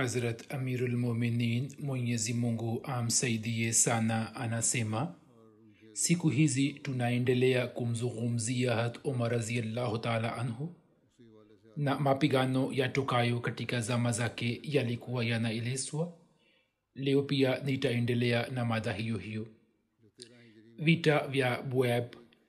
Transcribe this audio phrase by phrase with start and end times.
[0.00, 5.14] Hazrat Amirul Mominin Mwenyezi Mungu amsaidie sana anasema
[5.92, 10.74] siku hizi tunaendelea kumzungumzia hat Umar raziallahu taala anhu
[11.76, 16.12] na mapigano yatokayo katika zama zake yalikuwa yanaelezwa.
[16.94, 19.46] Leo pia nitaendelea na mada hiyo hiyo.
[20.78, 22.04] Vita vya bweb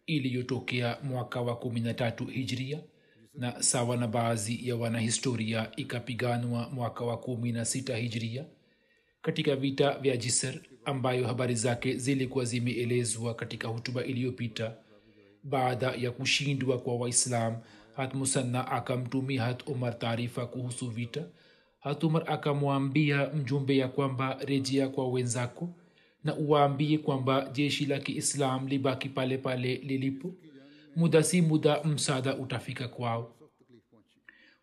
[0.06, 2.80] iliyotokea mwaka wa 13 hijria
[3.34, 8.46] na sawa na baadhi ya wanahistoria ikapiganwa mwaka wa kumi na sita hijria
[9.22, 14.74] katika vita vya jisr ambayo habari zake zilikuwa zimeelezwa katika hutuba iliyopita
[15.44, 17.56] baada ya kushindwa kwa waislam
[17.96, 21.24] hat musanna akamtumia hat umar taarifa kuhusu vita.
[21.80, 25.70] Hat umar akamwambia mjumbe ya kwamba rejea kwa wenzako
[26.24, 30.34] na uwaambie kwamba jeshi la kiislam libaki pale pale lilipo
[30.96, 33.36] muda si muda msaada utafika kwao.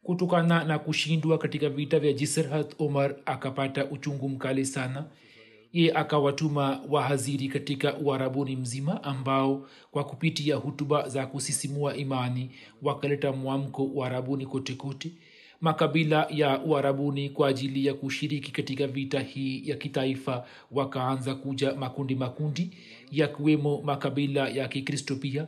[0.02, 5.04] Kutokana na kushindwa katika vita vya jisrhat omar akapata uchungu mkali sana.
[5.72, 12.50] Ye akawatuma wahaziri katika uharabuni mzima ambao kwa kupitia hutuba za kusisimua imani
[12.82, 15.10] wakaleta mwamko uharabuni kotekote
[15.60, 22.14] makabila ya uharabuni kwa ajili ya kushiriki katika vita hii ya kitaifa wakaanza kuja makundi
[22.14, 22.70] makundi
[23.12, 25.46] yakiwemo makabila ya kikristo pia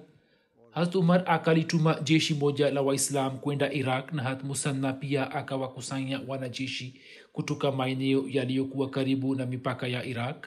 [0.70, 7.00] hat umar akalituma jeshi moja la waislam kwenda iraq na hat musanna pia akawakusanya wanajeshi
[7.32, 10.46] kutoka maeneo yaliyokuwa karibu na mipaka ya iraq.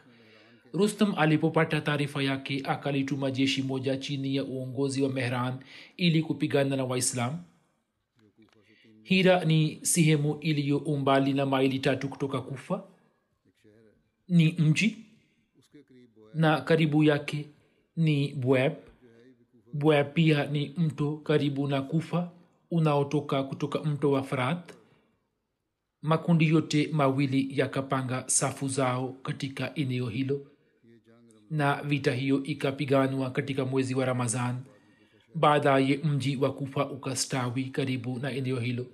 [0.73, 5.53] Rustam alipopata taarifa yake akalituma jeshi moja chini ya uongozi wa mehran
[5.97, 7.37] ili kupigana na waislam.
[9.03, 12.83] Hira ni sehemu iliyo umbali na maili tatu kutoka kufa.
[14.27, 14.97] Ni mji
[16.33, 17.45] na karibu yake
[17.95, 18.73] ni bweb
[19.73, 22.31] bwea pia ni mto karibu na kufa
[22.71, 24.73] unaotoka kutoka mto wa frat
[26.01, 30.41] makundi yote mawili yakapanga safu zao katika eneo hilo
[31.49, 34.55] na vita hiyo ikapiganwa katika mwezi wa ramazan
[35.35, 38.85] baadaye mji wa kufa ukastawi karibu na eneo hilo.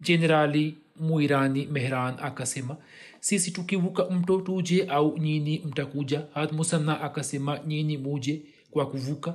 [0.00, 2.76] Jenerali muirani mehran akasema
[3.20, 9.34] sisi tukivuka mto tuje au nyini mtakuja hat musanna akasema nyini muje kwa kuvuka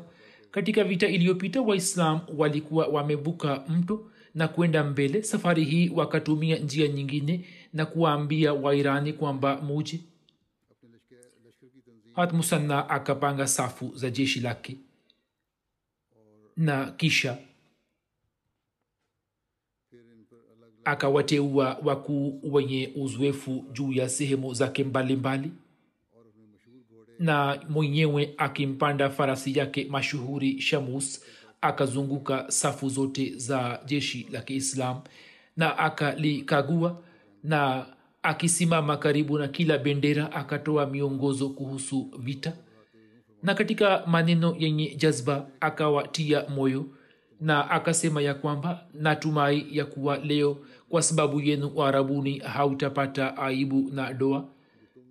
[0.52, 5.24] katika vita iliyopita waislam walikuwa wamevuka mto na kwenda mbele.
[5.24, 10.00] Safari hii wakatumia njia nyingine na kuwaambia wairani kwamba muje
[12.14, 14.78] hatmusanna akapanga safu za jeshi lake
[16.58, 17.38] na kisha
[20.84, 25.47] akawateua wakuu wenye uzoefu juu ya sehemu zake mbalimbali.
[25.47, 25.69] mbali
[27.20, 31.22] na mwenyewe akimpanda farasi yake mashuhuri shamus
[31.62, 35.02] akazunguka safu zote za jeshi la kiislam
[35.58, 37.02] na akalikagua
[37.44, 37.86] na
[38.24, 42.54] akisimama karibu na kila bendera akatoa miongozo kuhusu vita.
[43.44, 46.86] Na katika maneno yenye jazba akawatia moyo
[47.42, 50.58] na akasema ya kwamba natumai ya kuwa leo
[50.90, 54.46] kwa sababu yenu waarabuni hautapata aibu na doa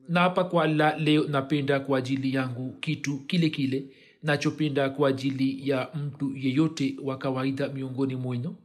[0.08, 3.84] naapa kwa allah leo napenda kwa ajili yangu kitu kile kile
[4.22, 8.56] nachopenda kwa ajili ya mtu yeyote wa kawaida miongoni mwenu.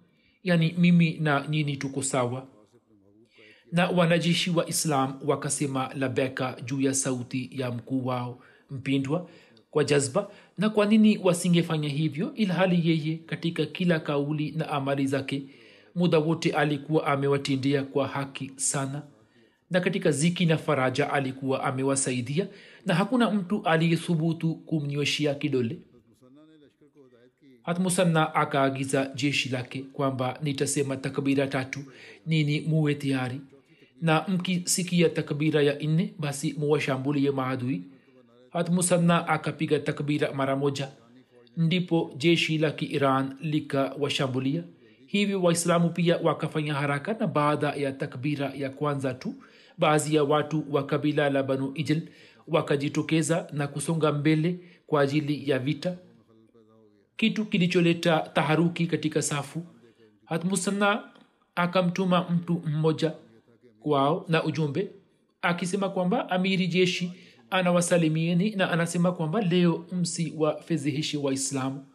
[0.44, 2.48] Yaani mimi na nyini tuko sawa.
[3.72, 8.40] Na wanajeshi wa islam wakasema labeka juu ya sauti ya mkuu wao
[8.72, 9.30] mpindwa
[9.72, 10.30] kwa jazba.
[10.58, 15.44] Na kwa nini wasingefanya hivyo ilhali yeye katika kila kauli na amali zake
[15.96, 19.02] muda wote alikuwa amewatindia kwa haki sana
[19.74, 22.48] na katika ziki na faraja alikuwa amewasaidia
[22.86, 25.80] na hakuna mtu aliyethubutu kumnyweshia kidole.
[27.64, 31.80] Hatmusanna akaagiza jeshi lake kwamba nitasema takbira tatu
[32.26, 33.42] nini muwe tayari.
[34.02, 37.84] Na mkisikia takbira ya nne basi muwashambulie maadui.
[38.50, 40.90] Hatmusanna akapiga takbira mara moja.
[41.58, 44.64] Ndipo jeshi la kiiran likawashambulia.
[45.06, 49.36] Hivyo waislamu pia wakafanya haraka na baada ya takbira ya kwanza tu
[49.78, 52.02] baadhi ya watu wa kabila la banu ijl
[52.48, 55.98] wakajitokeza na kusonga mbele kwa ajili ya vita.
[57.18, 59.64] Kitu kilicholeta taharuki katika safu.
[60.26, 61.04] Hatmusanna
[61.56, 63.14] akamtuma mtu mmoja
[63.80, 64.90] kwao na ujumbe
[65.42, 67.12] akisema kwamba amiri jeshi
[67.50, 71.86] anawasalimieni na anasema kwamba leo msi wa fedheheshi waislamu.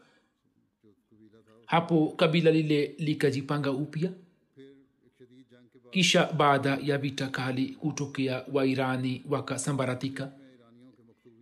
[1.67, 4.13] Hapo kabila lile likajipanga upya
[5.91, 10.33] kisha baada ya vita kali kutokea wairani wakasambaratika.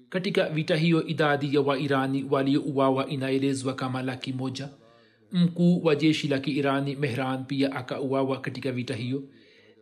[0.09, 4.69] Katika vita hiyo idadi ya wairani waliouawa inaelezwa kama laki moja.
[5.33, 9.23] Mkuu wa jeshi la kiirani mehran pia akauawa katika vita hiyo.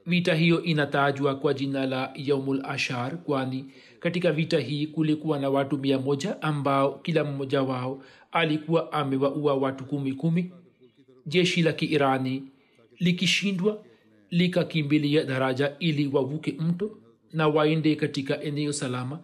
[0.07, 3.65] Vita hiyo inatajwa kwa jina la yaumul ashar kwani
[4.01, 8.03] katika vita hii kulikuwa na watu mia moja ambao kila mmoja wao
[8.33, 10.53] alikuwa amewaua watu kumi kumi.
[11.27, 12.43] Jeshi la kiirani
[12.99, 13.83] likishindwa
[14.31, 16.99] likakimbilia daraja ili wavuke mto
[17.33, 19.21] na waende katika eneo salama.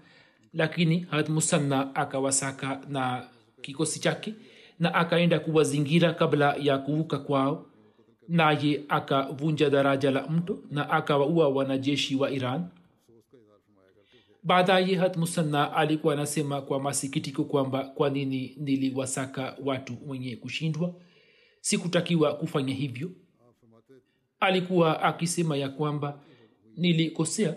[0.54, 3.28] Lakini hatmusanna akawasaka na
[3.60, 4.34] kikosi chake
[4.78, 7.66] na akaenda kuwazingira kabla ya kuvuka kwao.
[8.28, 12.64] Naye akavunja daraja la mto na akawaua wanajeshi wa iran.
[14.42, 20.94] Baadaye hatmusanna alikuwa anasema kwa masikitiko kwamba kwa nini niliwasaka watu wenye kushindwa?
[21.60, 23.10] Sikutakiwa kufanya hivyo
[24.40, 26.20] alikuwa akisema ya kwamba
[26.76, 27.56] nilikosea.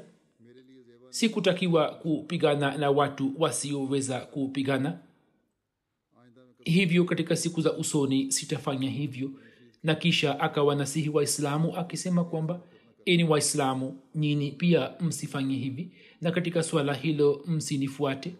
[1.09, 4.99] Sikutakiwa kupigana na watu wasioweza kupigana.
[6.63, 9.31] Hivyo katika siku za usoni sitafanya hivyo.
[9.83, 12.61] Na kisha akawanasihi waislamu akisema kwamba
[13.05, 15.91] ini waislamu nyini pia msifanye hivi.
[16.21, 18.35] Na katika swala hilo msinifuate.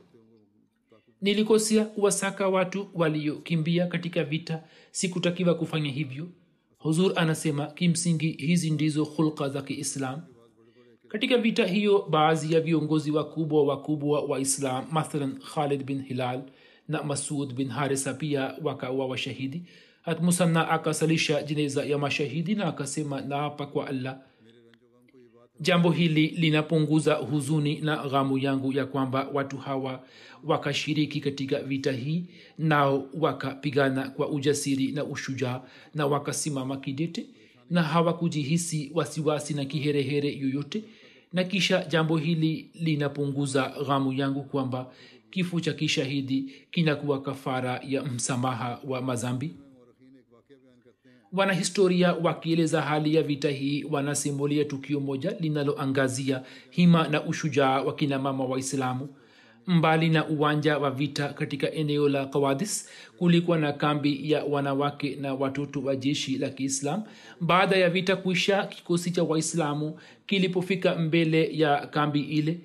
[1.22, 4.64] Nilikosea kuwasaka watu waliokimbia katika vita.
[4.92, 6.28] Sikutakiwa kufanya hivyo
[6.84, 10.22] huzur anasema kimsingi hizi ndizo hulka za kiislam.
[11.08, 16.42] Katika vita hiyo baadhi ya viongozi wakubwa wakubwa wa islam mathalan khalid bin hilal
[16.88, 19.64] na masud bin harisa pia wakawa washahidi.
[20.02, 24.20] Hatmusanna akasalisha jeneza ya mashahidi na akasema naapa kwa allah
[25.64, 30.04] jambo hili linapunguza huzuni na ghamu yangu ya kwamba watu hawa
[30.44, 32.24] wakashiriki katika vita hii
[32.58, 35.62] nao wakapigana kwa ujasiri na ushujaa
[35.96, 37.26] na wakasimama kidete
[37.70, 40.84] na hawakujihisi wasiwasi na kiherehere yoyote.
[41.34, 44.92] Na kisha jambo hili linapunguza ghamu yangu kwamba
[45.32, 49.54] kifo cha kishahidi kinakuwa kafara ya msamaha wa mazambi
[51.34, 58.44] wanahistoria wakieleza hali ya vita hii wanasimulia tukio moja linaloangazia hima na ushujaa wa kinamama
[58.46, 59.10] waislamu.
[59.68, 65.34] Mbali na uwanja wa vita katika eneo la kawadis kulikuwa na kambi ya wanawake na
[65.34, 67.04] watoto wa jeshi la kiislam.
[67.42, 72.60] Baada ya vita kuisha kikosi cha waislamu kilipofika mbele ya kambi ile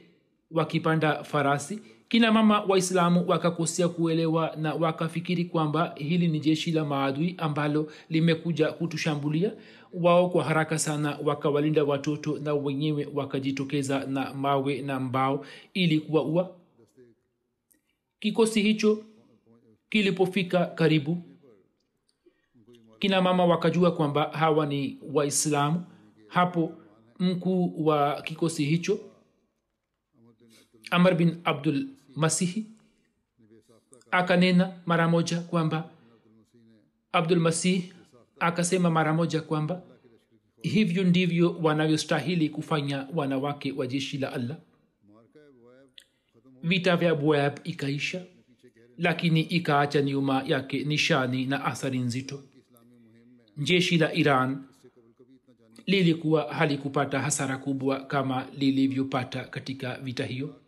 [0.50, 7.34] wakipanda farasi kina mama waislamu wakakosea kuelewa na wakafikiri kwamba hili ni jeshi la maadui
[7.38, 9.52] ambalo limekuja kutushambulia.
[9.92, 16.56] Wao kwa haraka sana wakawalinda watoto na wenyewe wakajitokeza na mawe na mbao ili kuwaua.
[18.20, 19.04] Kikosi hicho
[19.90, 21.22] kilipofika karibu
[22.98, 25.84] kina mama wakajua kwamba hawa ni waislamu.
[26.28, 26.72] Hapo
[27.18, 28.98] mkuu wa kikosi hicho
[30.90, 31.86] amr bin abdul
[32.18, 32.66] masihi
[34.10, 35.90] akanena mara moja kwamba
[37.12, 37.82] abdul masih
[38.40, 39.82] akasema mara moja kwamba
[40.62, 44.56] hivyo ndivyo wanavyostahili kufanya wanawake wa jeshi la allah.
[46.62, 48.24] Vita vya boab ikaisha
[48.98, 52.42] lakini ikaacha nyuma yake nishani na athari nzito.
[53.56, 54.64] Jeshi la iran
[55.86, 60.60] lilikuwa halikupata hasara kubwa kama lilivyopata katika vita hiyo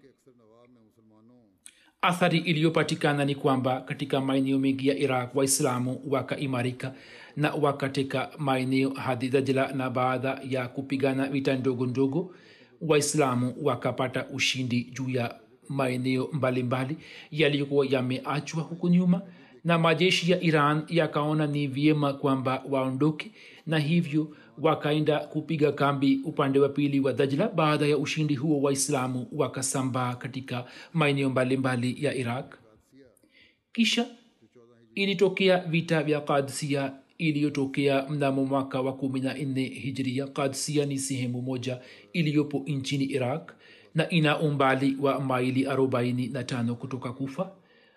[2.03, 6.95] athari iliyopatikana ni kwamba katika maeneo mengi ya iraq waislamu wakaimarika
[7.37, 12.35] na wakateka maeneo hadi dajla na baada ya kupigana vita ndogo ndogo
[12.81, 15.35] waislamu wakapata ushindi juu ya
[15.69, 16.97] maeneo mbalimbali
[17.31, 19.23] yaliyokuwa yameachwa huku nyuma
[19.65, 23.31] na majeshi ya iran yakaona ni vyema kwamba waondoke
[23.67, 29.27] na hivyo wakaenda kupiga kambi upande wa pili wa dajla baada ya ushindi huo waislamu
[29.33, 32.55] wakasambaa katika maeneo mbalimbali ya iraq.
[33.73, 34.07] Kisha
[34.95, 40.27] ilitokea vita vya kadsia iliyotokea mnamo mwaka wa kumi na nne hijria.
[40.27, 41.81] Kadsia ni sehemu moja
[42.13, 43.53] iliyopo nchini iraq
[43.95, 47.53] na ina umbali wa maili 45 kutoka kufa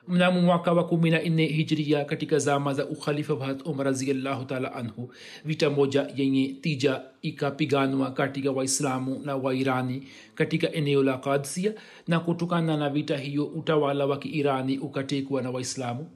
[0.08, 4.74] mnamo mwaka wa kumi na nne hijria katika zama za ukhalifa wa umar raziallahu taala
[4.76, 5.14] anhu
[5.46, 11.74] vita moja yenye tija ikapiganwa katika waislamu na wairani katika eneo la kadsia
[12.08, 16.10] na kutokana na vita hiyo utawala wa kiirani ukatekwa na waislamu.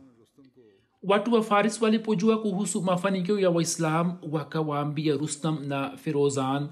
[1.04, 6.70] Watu wa faris walipojua kuhusu mafanikio ya waislam wakawaambia rustam na ferozan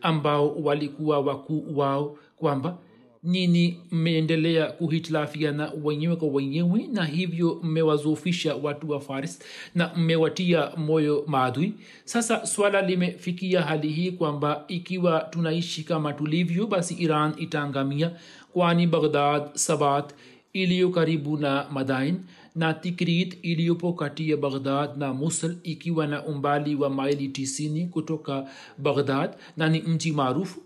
[0.00, 2.78] ambao walikuwa wakuu wao kwamba
[3.24, 9.38] nyini mmeendelea kuhitilafiana wenyewe kwa wenyewe na hivyo mmewazofisha watu wa faris
[9.74, 11.72] na mmewatia moyo maadui.
[12.04, 18.10] Sasa swala limefikia hali hii kwamba ikiwa tunaishi kama tulivyo basi iran itaangamia
[18.52, 20.14] kwani baghdad sabat
[20.52, 22.20] iliyo karibu na madain
[22.54, 28.46] na tikrit iliyopo kati ya baghdad na musl ikiwa na umbali wa maili tisini kutoka
[28.78, 30.60] baghdad na ni mji maarufu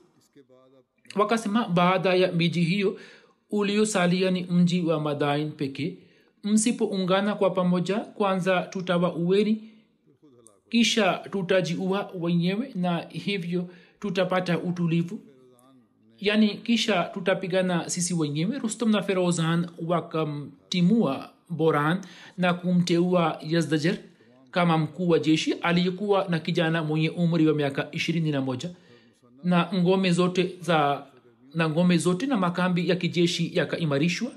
[1.17, 2.99] wakasema baada ya miji hiyo
[3.51, 5.97] uliosalia ni mji wa madain pekee
[6.45, 9.69] msipoungana kwa pamoja kwanza tutawa uweni
[10.71, 13.69] kisha tutajiua wenyewe na hivyo
[14.01, 15.21] tutapata utulivu.
[16.19, 18.59] Yaani kisha tutapigana sisi wenyewe.
[18.59, 22.01] Rustom na ferozan wakamtimua boran
[22.39, 23.99] na kumteua yazdajer
[24.51, 28.71] kama mkuu wa jeshi aliyekuwa na kijana mwenye umri wa miaka ishirini na moja
[29.45, 31.07] na ngome zote za
[31.55, 34.31] na ngome zote na makambi ya kijeshi yakaimarishwa?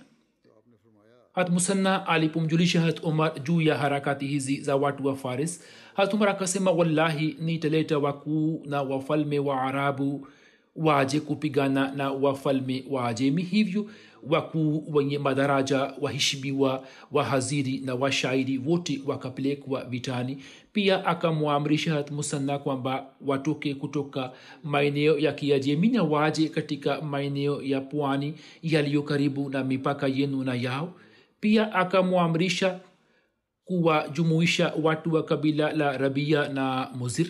[1.33, 5.63] Hat musanna alipomjulisha hat umar juu ya harakati hizi za watu wa faris
[5.95, 10.27] hat umar akasema wallahi nitaleta wakuu na wafalme wa arabu
[10.75, 13.41] waje kupigana na wafalme wa ajemi.
[13.43, 13.85] Hivyo
[14.29, 20.37] wakuu wenye madaraja waheshimiwa wahaziri na washairi wote wakapelekwa vitani.
[20.73, 24.31] Pia akamwamrisha hat musanna kwamba watoke kutoka
[24.63, 30.55] maeneo ya kiajemi na waje katika maeneo ya pwani yaliyo karibu na mipaka yenu na
[30.55, 30.93] yao.
[31.39, 32.79] Pia akamwamrisha
[33.65, 37.27] kuwajumuisha watu wa kabila la rabia na muzir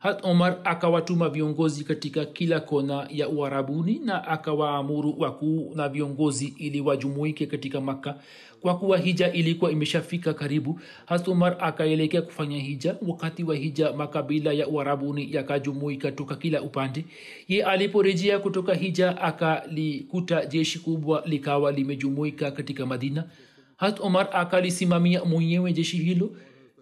[0.00, 6.80] hat omar akawatuma viongozi katika kila kona ya uharabuni na akawaamuru wakuu na viongozi ili
[6.80, 8.14] wajumuike katika makka
[8.60, 10.80] kwa kuwa hija ilikuwa imeshafika karibu.
[11.06, 12.96] Hat omar akaelekea kufanya hija.
[13.08, 17.04] Wakati wa hija makabila ya uharabuni yakajumuika toka kila upande.
[17.48, 23.24] Ye aliporejea kutoka hija akalikuta jeshi kubwa likawa limejumuika katika madina.
[23.76, 26.30] Hat omar akalisimamia mwenyewe jeshi hilo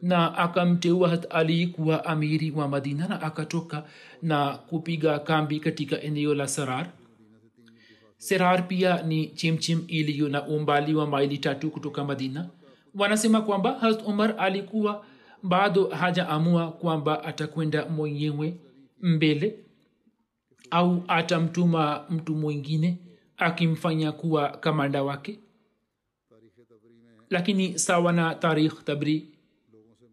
[0.03, 3.85] na akamteua ali kuwa amiri wa madina na akatoka
[4.23, 6.91] na kupiga kambi katika eneo la sarar
[8.19, 12.49] serar pia ni chimchim iliyo na umbali wa maili tatu kutoka madina.
[12.95, 15.05] Wanasema kwamba harat umar alikuwa
[15.43, 18.55] bado hajaamua kwamba atakwenda mwenyewe
[19.01, 19.59] mbele
[20.71, 22.99] au atamtuma mtu mwingine
[23.37, 25.39] akimfanya kuwa kamanda wake.
[27.31, 29.29] Lakini sawa na tarikh tabri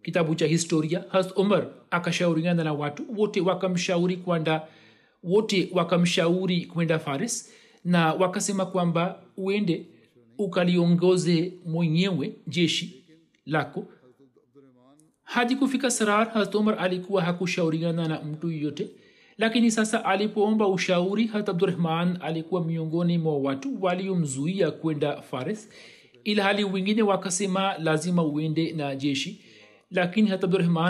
[0.05, 4.67] kitabu cha historia has umar akashauriana na watu wote wakamshauri kwenda
[5.24, 7.53] wote wakamshauri kwenda faris
[7.85, 9.85] na wakasema kwamba uende
[10.38, 13.03] ukaliongoze mwenyewe jeshi
[13.45, 13.85] lako.
[15.24, 18.89] Hadi kufika sarar hat umar alikuwa hakushauriana na mtu yoyote
[19.38, 25.69] lakini sasa alipoomba ushauri hat abdurahman alikuwa miongoni mwa watu waliomzuia kwenda faris
[26.24, 29.45] ilhali wengine wakasema lazima uende na jeshi
[29.92, 30.48] lakini hata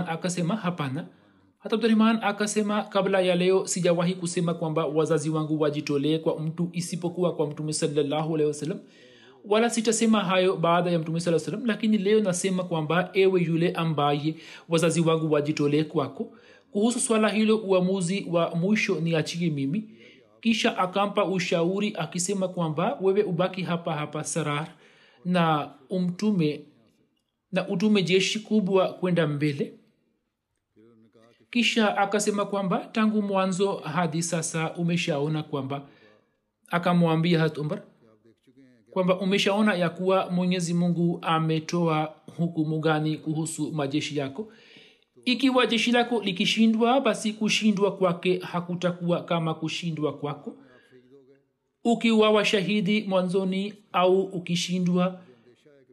[0.07, 1.07] akasema hapana.
[1.59, 7.35] Hata abdurahman akasema kabla ya leo sijawahi kusema kwamba wazazi wangu wajitolee kwa mtu isipokuwa
[7.35, 8.37] kwa mtume salallahu
[9.45, 14.35] wala sitasema hayo baada ya mtume saa salam lakini leo nasema kwamba ewe yule ambaye
[14.69, 16.31] wazazi wangu wajitolee kwako.
[16.71, 19.89] Kuhusu swala hilo uamuzi wa mwisho ni achie mimi.
[20.41, 24.67] Kisha akampa ushauri akisema kwamba wewe ubaki hapa hapa sarar
[25.25, 26.61] na umtume
[27.55, 29.73] na utume jeshi kubwa kwenda mbele.
[31.51, 35.87] Kisha akasema kwamba tangu mwanzo hadi sasa umeshaona kwamba
[36.71, 37.59] akamwambia hat
[38.91, 44.51] kwamba umeshaona ya kuwa mwenyezi mungu ametoa hukumu gani kuhusu majeshi yako.
[45.25, 50.55] Ikiwa jeshi lako likishindwa basi kushindwa kwake hakutakuwa kama kushindwa kwako.
[51.83, 55.21] Ukiwa washahidi mwanzoni au ukishindwa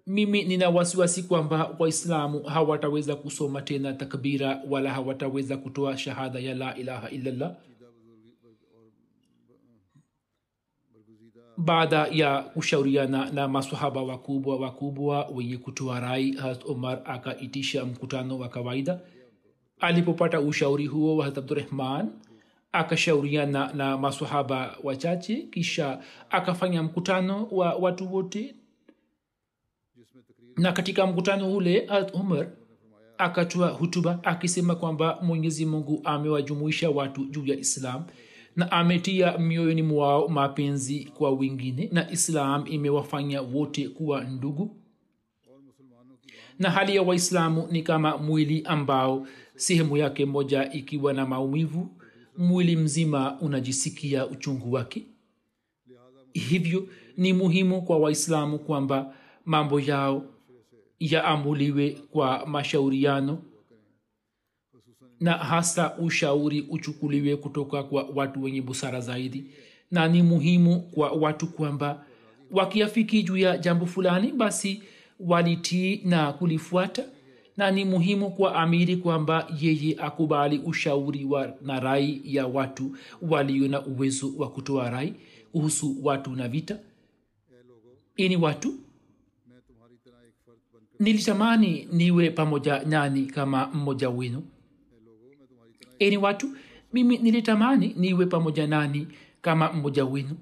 [0.06, 6.76] mimi nina wasiwasi kwamba waislamu hawataweza kusoma tena takbira wala hawataweza kutoa shahada ya la
[6.76, 7.56] ilaha illallah.
[11.56, 18.48] Baada ya kushauriana na masahaba wakubwa wakubwa wenye kutoa rai harat umar akaitisha mkutano wa
[18.48, 19.00] kawaida.
[19.80, 22.10] Alipopata ushauri huo wa abdurahman
[22.72, 28.54] akashauriana na masahaba wachache kisha akafanya mkutano wa watu wote
[30.56, 32.48] na katika mkutano ule umar
[33.18, 38.04] akatoa hutuba akisema kwamba mwenyezi mungu amewajumuisha watu juu ya islam
[38.56, 44.76] na ametia mioyoni mwao mapenzi kwa wengine na islam imewafanya wote kuwa ndugu.
[46.58, 51.88] Na hali ya waislamu ni kama mwili ambao sehemu yake moja ikiwa na maumivu
[52.38, 55.06] mwili mzima unajisikia uchungu wake.
[56.32, 60.24] Hivyo ni muhimu kwa waislamu kwamba mambo yao
[61.10, 63.42] yaamuliwe kwa mashauriano
[65.20, 69.44] na hasa ushauri uchukuliwe kutoka kwa watu wenye busara zaidi
[69.90, 72.04] na ni muhimu kwa watu kwamba
[72.50, 74.82] wakiafiki juu ya jambo fulani basi
[75.20, 77.04] walitii na kulifuata
[77.56, 83.68] na ni muhimu kwa amiri kwamba yeye akubali ushauri wa na rai ya watu walio
[83.68, 85.14] na uwezo wa kutoa rai
[85.52, 86.78] kuhusu watu na vita.
[88.16, 88.74] Ini watu
[91.02, 94.42] nilitamani niwe pamoja nani kama mmoja wenu?
[95.98, 96.48] Eni watu
[96.92, 99.08] mimi nilitamani niwe pamoja nani
[99.40, 100.36] kama mmoja wenu.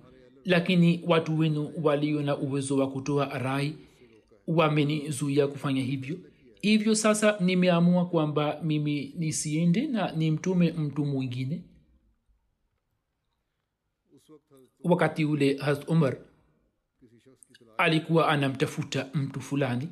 [0.44, 3.74] Lakini watu wenu walio na uwezo wa kutoa rai
[4.46, 6.16] wamenizuia kufanya hivyo.
[6.62, 11.62] Hivyo sasa nimeamua kwamba mimi nisiende na nimtume mtu mwingine.
[14.84, 16.16] Wakati ule umar
[17.78, 19.88] alikuwa anamtafuta mtu fulani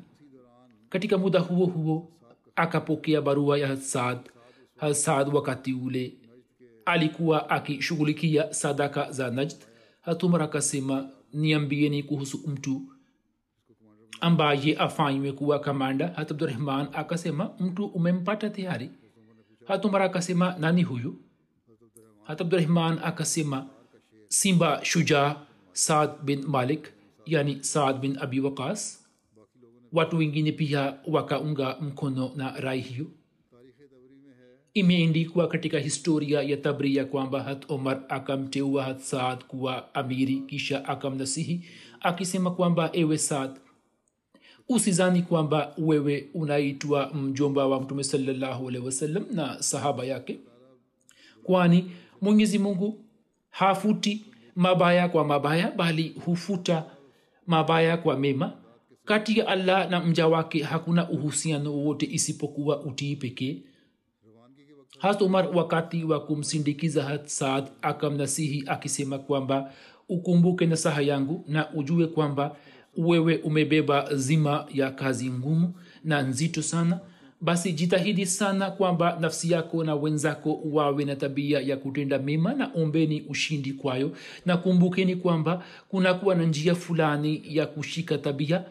[0.89, 2.11] katika muda huo huo
[2.55, 4.17] akapokea barua ya hasad
[4.77, 6.13] hasad wakati ule
[6.85, 9.55] alikuwa akishughulikia sadaka za najd.
[10.01, 12.81] Hatumar akasema niambieni kuhusu mtu
[14.21, 16.07] ambaye afanywe kuwa kamanda.
[16.07, 18.89] Hat abdurahman akasema mtu umempata tayari.
[19.67, 21.21] Hatumar akasema nani huyu?
[22.23, 23.67] Hat abdurahman akasema
[24.27, 25.35] simba shujaa
[25.73, 26.91] saad bin malik
[27.25, 28.98] yani saad bin abi waqas
[29.93, 33.05] watu wengine pia wakaunga mkono na rai hiyo.
[34.73, 41.65] Imeendikwa katika historia ya tabria kwamba hat omar akamteua hat saad kuwa amiri kisha akamnasihi
[42.01, 43.51] akisema kwamba ewe saad
[44.69, 50.39] usizani kwamba wewe unaitwa mjomba wa mtume salallahu alehi wasallam na sahaba yake.
[51.43, 53.05] Kwani mwenyezi mungu
[53.49, 54.25] hafuti
[54.55, 56.85] mabaya kwa mabaya bali hufuta
[57.47, 58.53] mabaya kwa mema
[59.09, 63.63] kati ya allah na mja wake hakuna uhusiano wowote isipokuwa utii pekee.
[64.99, 69.71] Hasa umar wakati wa kumsindikiza saad akamnasihi akisema kwamba
[70.09, 72.55] ukumbuke nasaha yangu na ujue kwamba
[72.97, 76.99] wewe umebeba zima ya kazi ngumu na nzito sana.
[77.41, 82.71] Basi jitahidi sana kwamba nafsi yako na wenzako wawe na tabia ya kutenda mema na
[82.75, 84.11] ombeni ushindi kwayo.
[84.45, 88.65] Na kumbukeni kwamba kunakuwa na njia fulani ya kushika tabia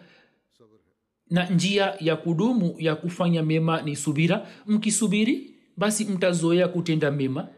[1.31, 4.47] na njia ya kudumu ya kufanya mema ni subira.
[4.67, 7.49] Mkisubiri basi mtazoea kutenda mema.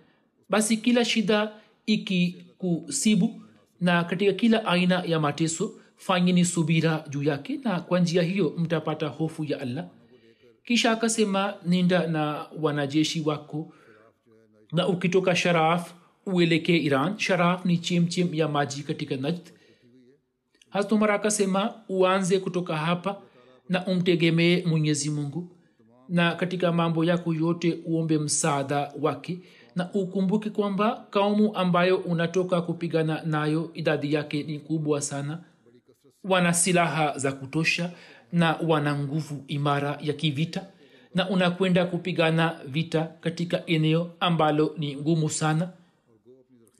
[0.48, 1.52] Basi kila shida
[1.86, 3.42] ikikusibu
[3.80, 9.06] na katika kila aina ya mateso fanyeni subira juu yake na kwa njia hiyo mtapata
[9.08, 9.86] hofu ya allah.
[10.64, 13.72] Kisha akasema nenda na wanajeshi wako
[14.72, 15.92] na ukitoka sharaf
[16.26, 17.18] uelekee iran.
[17.18, 19.52] Sharaf ni chemchem ya maji katika najd.
[20.70, 23.22] Hastumar akasema uanze kutoka hapa
[23.70, 25.48] na umtegemee mwenyezi mungu.
[26.08, 29.38] Na katika mambo yako yote uombe msaada wake.
[29.76, 35.38] Na ukumbuke kwamba kaumu ambayo unatoka kupigana nayo idadi yake ni kubwa sana.
[36.24, 37.90] Wana silaha za kutosha
[38.32, 40.66] na wana nguvu imara ya kivita.
[41.14, 45.68] Na unakwenda kupigana vita katika eneo ambalo ni ngumu sana.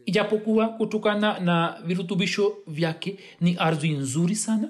[0.07, 4.69] Ijapokuwa kutokana na virutubisho vyake ni ardhi nzuri sana.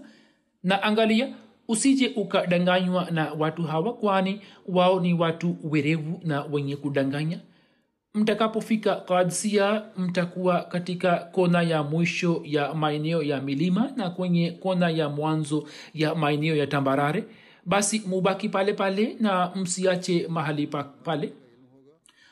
[0.63, 1.35] Na angalia
[1.71, 7.39] usije ukadanganywa na watu hawa kwani wao ni watu werevu na wenye kudanganya.
[8.15, 15.09] Mtakapofika kadsia mtakuwa katika kona ya mwisho ya maeneo ya milima na kwenye kona ya
[15.09, 17.25] mwanzo ya maeneo ya tambarare.
[17.67, 21.33] Basi mubaki pale pale na msiache mahali pa pale.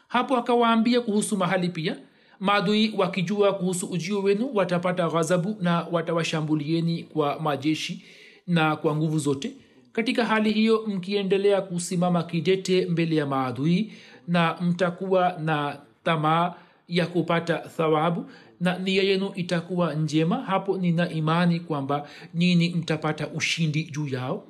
[0.09, 1.97] Hapo akawaambia kuhusu mahali pia.
[2.41, 8.05] Maadui wakijua kuhusu ujio wenu watapata ghadhabu na watawashambulieni kwa majeshi
[8.49, 9.53] na kwa nguvu zote.
[9.93, 13.93] Katika hali hiyo mkiendelea kusimama kidete mbele ya maadui
[14.29, 16.55] na mtakuwa na tamaa
[16.89, 18.31] ya kupata thawabu
[18.61, 24.45] na nia yenu itakuwa njema hapo nina imani kwamba nini mtapata ushindi juu yao.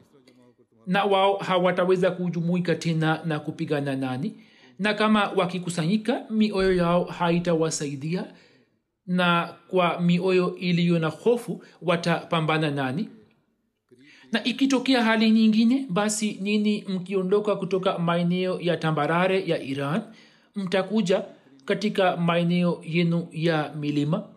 [0.86, 4.34] Na wao hawataweza kujumuika tena na kupigana nani.
[4.78, 8.24] Na kama wakikusanyika mioyo yao haitawasaidia
[9.06, 13.08] na kwa mioyo iliyo na hofu watapambana nani
[14.32, 20.02] na ikitokea hali nyingine basi nini mkiondoka kutoka maeneo ya tambarare ya iran
[20.56, 21.24] mtakuja
[21.64, 24.28] katika maeneo yenu ya milima.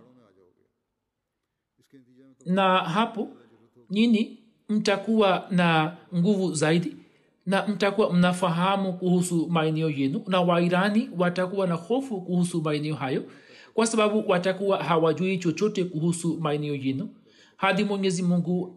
[2.46, 3.28] Na hapo
[3.90, 4.38] nyini
[4.70, 6.96] mtakuwa na nguvu zaidi
[7.46, 13.24] na mtakuwa mnafahamu kuhusu maeneo yenu na wairani watakuwa na hofu kuhusu maeneo hayo
[13.74, 17.10] kwa sababu watakuwa hawajui chochote kuhusu maeneo yenu.
[17.58, 18.76] Hadi mwenyezi mungu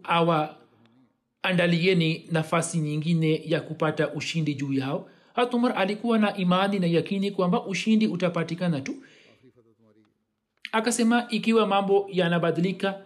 [1.45, 5.09] awaandalieni nafasi nyingine ya kupata ushindi juu yao.
[5.33, 8.95] Hatumar alikuwa na imani na yakini kwamba ushindi utapatikana tu.
[10.71, 13.01] Akasema ikiwa mambo yanabadilika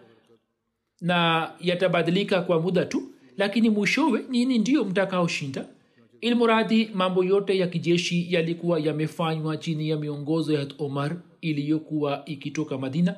[1.00, 3.02] na yatabadilika kwa muda tu
[3.36, 5.66] lakini mwishowe nini ndiyo mtakaoshinda?
[6.20, 13.16] Ilmuradhi mambo yote ya kijeshi yalikuwa yamefanywa chini ya miongozo ya omar iliyokuwa ikitoka madina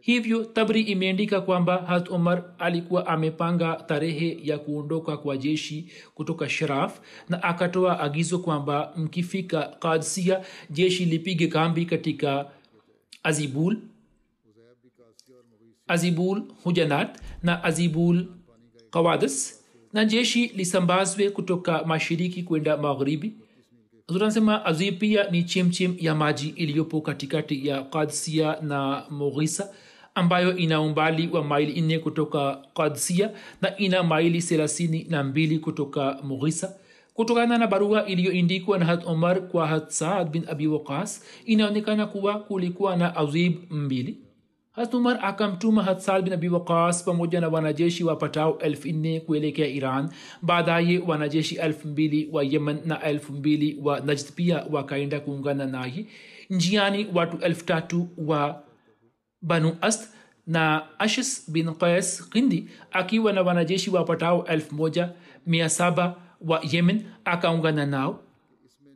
[0.00, 7.00] hivyo tabri imeandika kwamba hat umar alikuwa amepanga tarehe ya kuondoka kwa jeshi kutoka sharaf
[7.28, 12.50] na akatoa agizo kwamba mkifika kadsia jeshi lipige kambi katika
[13.22, 13.76] azibul
[15.86, 18.26] azibul hujanat na azibul
[18.90, 23.34] kawadas na jeshi lisambazwe kutoka mashiriki kwenda magharibi
[24.08, 29.68] tunasema azib pia ni chemchem ya maji iliyopo katikati ya kadsia na moghisa
[30.14, 33.30] ambayo ina umbali wa maili nne kutoka kadsia
[33.62, 36.74] na ina maili thelathini na mbili kutoka mughisa
[37.14, 42.38] kutokana na barua iliyoindikwa na hat omar kwa hat saad bin abi waqas inaonekana kuwa
[42.38, 44.16] kulikuwa na azib mbili
[44.94, 50.10] umar akamtuma hatsal bin abi waqas pamoja na wanajeshi wapatao elfu nne kuelekea iran.
[50.42, 56.06] Baadaye wanajeshi elfu mbili wa yemen na elfu mbili wa najd pia wakaenda kuungana naye.
[56.50, 57.64] Njiani watu elfu
[58.18, 58.62] wa
[59.42, 60.12] banu ast
[60.46, 65.12] na ashis bin qais kindi akiwa na wanajeshi wapatao elfu moja
[65.46, 65.68] mia
[66.40, 68.20] wa yemen akaungana nao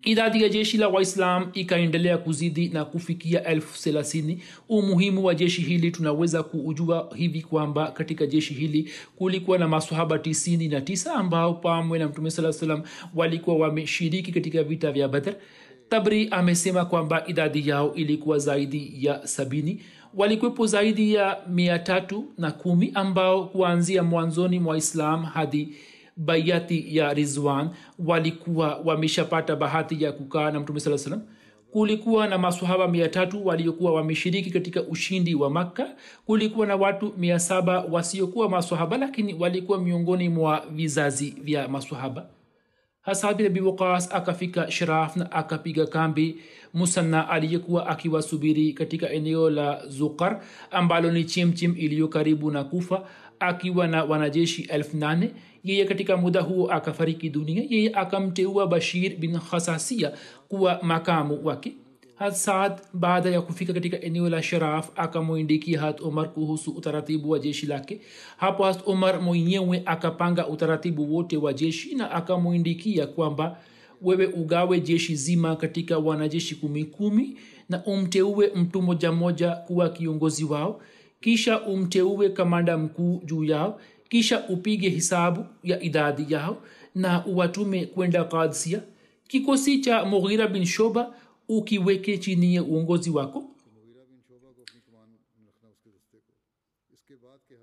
[0.05, 4.43] idadi ya jeshi la waislam ikaendelea kuzidi na kufikia elfu thelathini.
[4.69, 10.69] Umuhimu wa jeshi hili tunaweza kuujua hivi kwamba katika jeshi hili kulikuwa na masahaba tisini
[10.69, 12.83] na tisa ambao pamwe na mtume saa salam
[13.15, 15.35] walikuwa wameshiriki katika vita vya badr.
[15.89, 19.81] Tabri amesema kwamba idadi yao ilikuwa zaidi ya sabini.
[20.15, 25.69] Walikuwepo zaidi ya mia tatu na kumi ambao kuanzia mwanzoni mwa islam hadi
[26.25, 31.23] bayati ya rizwan walikuwa wameshapata bahati ya kukaa na mtume saa salam
[31.71, 35.95] kulikuwa na masahaba mia tatu waliokuwa wameshiriki katika ushindi wa makka.
[36.27, 42.27] Kulikuwa na watu mia saba wasiokuwa masahaba lakini walikuwa miongoni mwa vizazi vya masahaba
[43.03, 46.37] hasabi nabi wakas akafika sharaf na akapiga kambi
[46.75, 53.05] musanna aliyekuwa akiwasubiri katika eneo la zukar ambalo ni chimchim iliyo karibu na kufa
[53.41, 55.31] akiwa na wanajeshi elfu nane
[55.65, 60.13] yeye katika muda huo akafariki dunia yeye akamteua bashir bin khasasia
[60.49, 61.73] kuwa makamu wake.
[62.33, 67.67] Saad baada ya kufika katika eneo la sharaf akamwindikia hat umar kuhusu utaratibu wa jeshi
[67.67, 68.01] lake.
[68.37, 73.59] Hapo hat umar mwenyewe akapanga utaratibu wote wa jeshi na akamwindikia kwamba
[74.03, 77.37] wewe ugawe jeshi zima katika wanajeshi kumi kumi
[77.69, 80.83] na umteue mtu moja moja kuwa kiongozi wao.
[81.21, 83.81] Kisha umteue kamanda mkuu juu yao
[84.13, 86.63] kisha upige hisabu ya idadi yao
[86.95, 88.83] na uwatume kwenda kadsia
[89.29, 91.15] kikosi cha mughira bin shoba
[91.49, 93.45] ukiweke chini ya uongozi wako.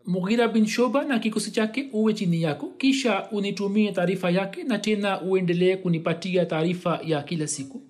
[0.05, 2.67] Mughira bin shoba na kikosi chake uwe chini yako.
[2.77, 7.81] Kisha unitumie taarifa yake na tena uendelee kunipatia taarifa ya kila siku.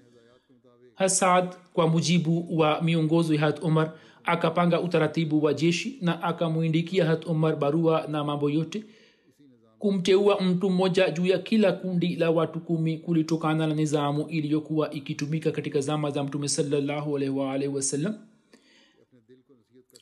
[0.96, 3.94] Hasad kwa mujibu wa miongozo ya hat umar
[4.30, 8.84] akapanga utaratibu wa jeshi na akamwindikia hat umar barua na mambo yote
[9.80, 15.52] kumteua mtu mmoja juu ya kila kundi la watu kumi kulitokana na nizamu iliyokuwa ikitumika
[15.52, 17.14] katika zama za mtume salallahu
[17.74, 18.16] wasallam.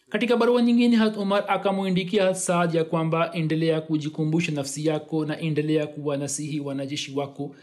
[0.10, 5.40] Katika barua nyingine hat umar akamwindikia hat saad ya kwamba endelea kujikumbusha nafsi yako na
[5.40, 7.56] endelea kuwa nasihi wanajeshi wako.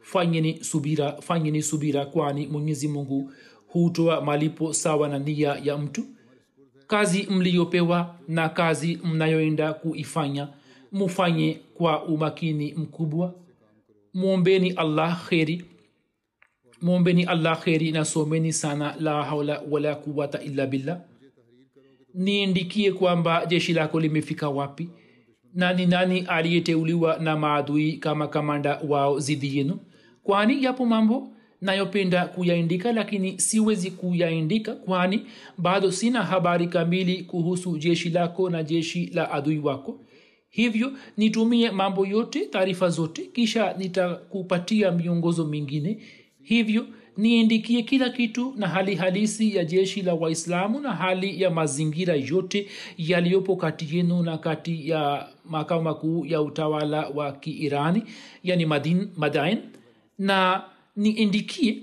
[0.00, 3.32] Fanyeni subira fanyeni subira kwani mwenyezi mungu
[3.72, 6.04] hutoa malipo sawa na nia ya mtu.
[6.86, 10.48] Kazi mliyopewa na kazi mnayoenda kuifanya
[10.92, 13.34] mufanye kwa umakini mkubwa.
[14.14, 15.64] Mwombeni allah kheri.
[16.82, 21.00] Mwombeni allah kheri na someni sana la haula wala quwata illa billah.
[22.14, 24.88] Niindikie kwamba jeshi lako limefika wapi
[25.54, 29.78] na ni nani aliyeteuliwa na maadui kama kamanda wao zidi yenu?
[30.22, 31.28] Kwani yapo mambo
[31.60, 35.26] nayopenda kuyaindika lakini siwezi kuyaindika kwani
[35.58, 40.00] bado sina habari kamili kuhusu jeshi lako na jeshi la adui wako.
[40.50, 45.98] Hivyo nitumie mambo yote taarifa zote kisha nitakupatia miongozo mingine.
[46.42, 52.14] Hivyo niindikie kila kitu na hali halisi ya jeshi la waislamu na hali ya mazingira
[52.14, 52.66] yote
[52.98, 58.02] yaliyopo kati yenu na kati ya makao makuu ya utawala wa kiirani
[58.44, 58.66] yani
[59.16, 59.58] madain
[60.18, 60.62] na
[60.96, 61.82] niindikie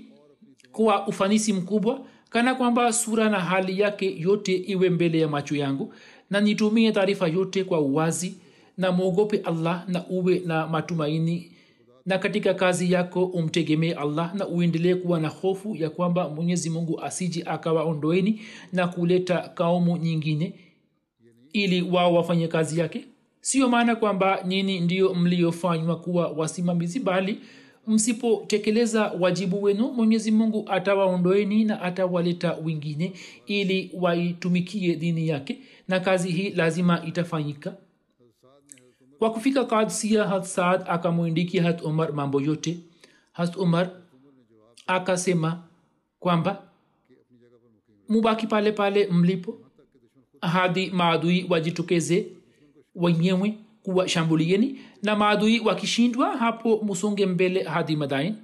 [0.72, 5.94] kwa ufanisi mkubwa kana kwamba sura na hali yake yote iwe mbele ya macho yangu
[6.30, 8.34] na nitumie taarifa yote kwa uwazi
[8.76, 11.52] na mwogope allah na uwe na matumaini
[12.06, 17.00] na katika kazi yako umtegemee allah na uendelee kuwa na hofu ya kwamba mwenyezi mungu
[17.00, 18.40] asiji akawaondoeni
[18.72, 20.54] na kuleta kaumu nyingine
[21.52, 23.04] ili wao wafanye kazi yake.
[23.40, 27.38] Sio maana kwamba nyini ndio mliofanywa kuwa wasimamizi bali
[27.88, 33.12] msipotekeleza wajibu wenu mwenyezi mungu atawaondoeni na atawaleta wengine
[33.46, 37.76] ili waitumikie dini yake na kazi hii lazima itafanyika.
[39.18, 42.78] Kwa kufika kadsia hat saad akamwindikia hat umar mambo yote.
[43.32, 43.90] Hat umar
[44.86, 45.62] akasema
[46.20, 46.62] kwamba
[48.08, 49.58] mubaki pale pale mlipo
[50.40, 52.26] hadi maadui wajitokeze
[52.94, 53.58] wenyewe
[53.92, 58.34] kuwashambulieni na maadui wakishindwa hapo musonge mbele hadi madain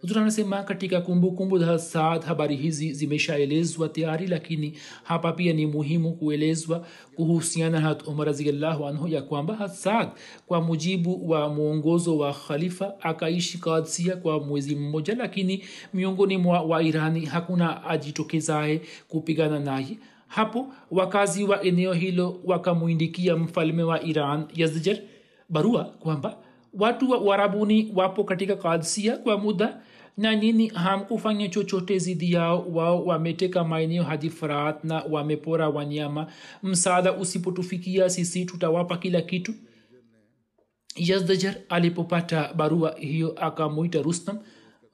[0.00, 6.12] huzur anasema katika kumbukumbu za saad habari hizi zimeshaelezwa tayari lakini hapa pia ni muhimu
[6.12, 10.08] kuelezwa kuhusiana na umar raziallahu anhu ya kwamba hasad
[10.46, 17.24] kwa mujibu wa mwongozo wa khalifa akaishi kadsia kwa mwezi mmoja lakini miongoni mwa wairani
[17.24, 19.98] hakuna ajitokezaye kupigana naye
[20.34, 24.98] hapo wakazi wa eneo hilo wakamwindikia mfalme wa iran yazjer
[25.48, 26.36] barua kwamba
[26.78, 29.80] watu wa uarabuni wapo katika kadsia kwa muda
[30.16, 32.66] na nini hamkufanya chochote zidi yao.
[32.72, 36.26] Wao wameteka maeneo hadi farat na wamepora wanyama.
[36.62, 39.54] Msaada usipotufikia sisi tutawapa kila kitu.
[40.96, 44.38] Yazdajar alipopata barua hiyo akamwita rustam.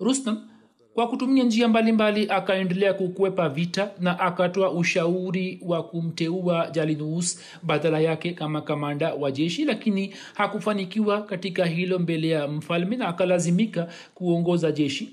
[0.01, 0.49] Rustam
[0.95, 8.33] kwa kutumia njia mbalimbali akaendelea kukwepa vita na akatoa ushauri wa kumteua jalinus badala yake
[8.33, 15.13] kama kamanda wa jeshi lakini hakufanikiwa katika hilo mbele ya mfalme na akalazimika kuongoza jeshi.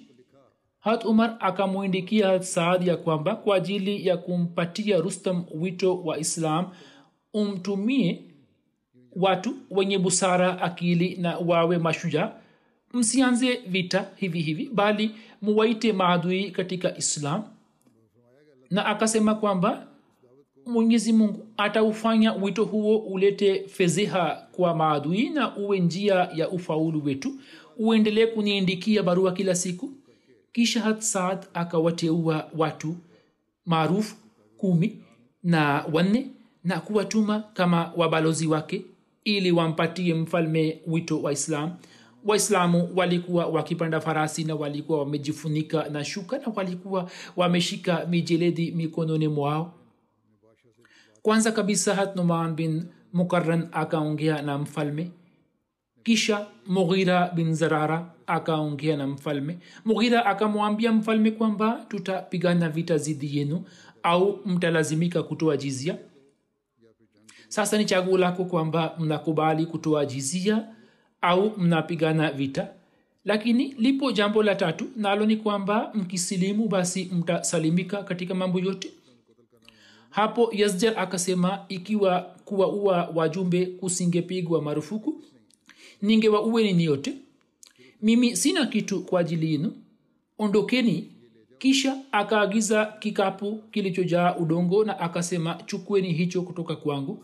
[0.79, 6.65] Hat umar akamwindikia saadi ya kwamba kwa ajili ya kumpatia rustam wito wa islam
[7.33, 8.23] umtumie
[9.15, 12.31] watu wenye busara akili na wawe mashujaa
[12.93, 17.43] msianze vita hivi hivi bali muwaite maadui katika islam.
[18.69, 19.87] Na akasema kwamba
[20.65, 27.33] mwenyezi mungu ataufanya wito huo ulete fedheha kwa maadui na uwe njia ya ufaulu wetu
[27.77, 29.91] uendelee kuniindikia barua kila siku.
[30.53, 32.95] Kisha hat saad akawateua watu
[33.65, 34.15] maarufu
[34.57, 34.99] kumi
[35.43, 36.27] na wanne
[36.63, 38.85] na kuwatuma kama wabalozi wake
[39.23, 41.71] ili wampatie mfalme wito wa islam
[42.27, 49.73] waislamu walikuwa wakipanda farasi na walikuwa wamejifunika na shuka na walikuwa wameshika mijeledi mikononi mwao.
[51.21, 55.11] Kwanza kabisa hatnuman bin mukaran akaongea na mfalme.
[56.03, 59.57] Kisha mughira bin zarara akaongea na mfalme.
[59.85, 63.63] Mughira akamwambia mfalme kwamba tutapigana vita zidi yenu
[64.03, 65.97] au mtalazimika kutoa jizia
[67.47, 70.67] sasa ni chaguo lako kwamba mnakubali kutoa jizia
[71.21, 72.67] au mnapigana vita.
[73.25, 78.91] Lakini lipo jambo la tatu nalo ni kwamba mkisilimu basi mtasalimika katika mambo yote.
[80.09, 85.23] Hapo yasjar akasema ikiwa kuwaua wajumbe kusingepigwa marufuku
[86.01, 87.13] ningewaueni ni yote.
[88.01, 89.75] Mimi sina kitu kwa ajili yenu.
[90.37, 91.11] Ondokeni.
[91.57, 97.23] Kisha akaagiza kikapu kilichojaa udongo na akasema chukueni hicho kutoka kwangu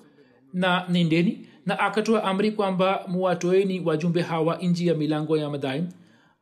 [0.53, 5.83] na nendeni na akatoa amri kwamba muwatoeni wajumbe hawa nji ya milango ya madhai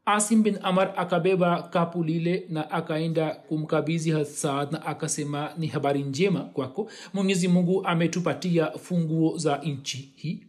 [0.06, 6.40] asim bin amar akabeba kapu lile na akaenda kumkabizi hasad na akasema ni habari njema
[6.40, 6.90] kwako.
[7.14, 10.44] Mwenyezi mungu ametupatia funguo za nchi hii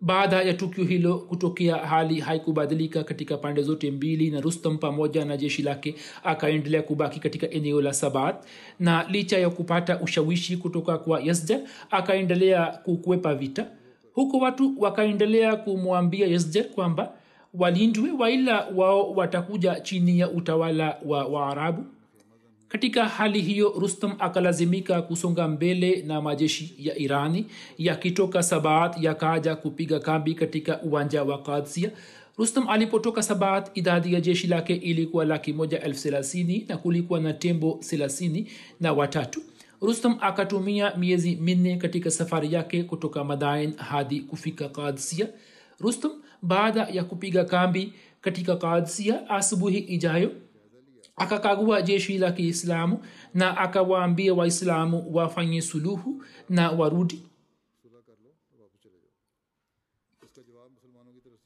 [0.00, 5.36] baada ya tukio hilo kutokea hali haikubadilika katika pande zote mbili na rustam pamoja na
[5.36, 8.44] jeshi lake akaendelea kubaki katika eneo la sabat
[8.78, 11.60] na licha ya kupata ushawishi kutoka kwa yasja
[11.90, 13.66] akaendelea kukwepa vita.
[14.12, 17.12] Huko watu wakaendelea kumwambia yasja kwamba
[17.54, 21.84] walindwe waila wao watakuja chini ya utawala wa waarabu
[22.70, 27.46] katika hali hiyo rustam akalazimika kusonga mbele na majeshi ya irani
[27.78, 31.90] yakitoka sabaat yakaja kupiga kambi katika uwanja wa kadsia
[32.38, 37.32] rustam alipotoka sabaat idadi ya jeshi lake ilikuwa laki moja elfu thelathini na kulikuwa na
[37.32, 38.46] tembo thelathini
[38.80, 39.40] na watatu.
[39.82, 45.26] Rustam akatumia miezi minne katika safari yake kutoka madain hadi kufika kadsia
[45.80, 50.30] rustam baada ya kupiga kambi katika kadsia asubuhi ijayo
[51.16, 52.98] akakagua jeshi la kiislamu
[53.34, 57.22] na akawaambia waislamu wafanye suluhu na warudi.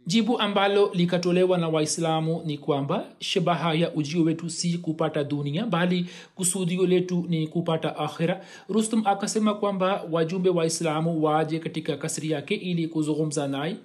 [0.07, 6.07] Jibu ambalo likatolewa na waislamu ni kwamba shabaha ya ujio wetu si kupata dunia bali
[6.35, 8.45] kusudio letu ni kupata akhira.
[8.69, 13.77] Rustum akasema kwamba wajumbe waislamu waje katika kasri yake ili kuzungumza naye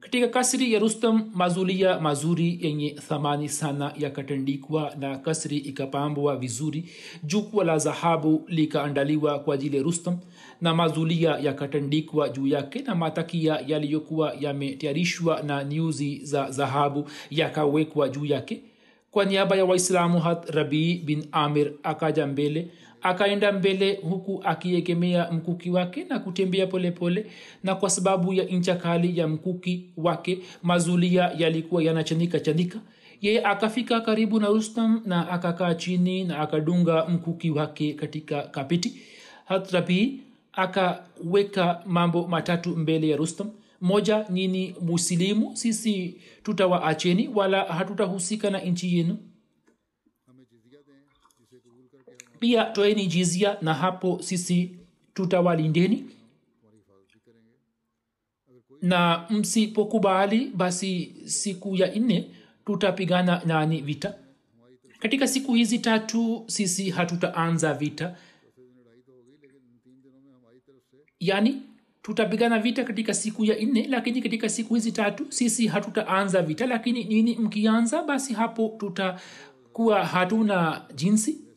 [0.00, 6.84] katika kasri ya rustam mazulia mazuri yenye thamani sana yakatandikwa na kasri ikapambwa vizuri
[7.24, 10.18] jukwa la dhahabu likaandaliwa kwa ajili ya rustam
[10.60, 18.24] na mazulia yakatandikwa juu yake na matakia yaliyokuwa yametayarishwa na nyuzi za dhahabu yakawekwa juu
[18.24, 18.60] yake.
[19.10, 22.68] Kwa niaba ya waislamu hat rabii bin amir akaja mbele
[23.02, 27.32] akaenda mbele huku akiegemea mkuki wake na kutembea polepole pole,
[27.64, 32.78] na kwa sababu ya ncha kali ya mkuki wake mazulia yalikuwa yanachanika chanika.
[33.22, 39.00] Yeye akafika karibu na rustam na akakaa chini na akadunga mkuki wake katika kapiti
[39.44, 40.20] hatrabi
[40.52, 43.50] akaweka mambo matatu mbele ya rustam.
[43.80, 49.16] Moja nyini musilimu sisi tutawaacheni wala hatutahusika na nchi yenu
[52.40, 54.76] pia toeni jizia na hapo sisi
[55.14, 56.04] tutawalindeni
[58.82, 62.30] na msipokubali basi siku ya nne
[62.66, 64.14] tutapigana nani vita.
[64.98, 68.16] Katika siku hizi tatu sisi hatutaanza vita.
[71.20, 71.62] Yaani
[72.02, 76.66] tutapigana vita katika siku ya nne lakini katika siku hizi tatu sisi hatutaanza vita.
[76.66, 81.49] Lakini nini mkianza basi hapo tutakuwa hatuna jinsi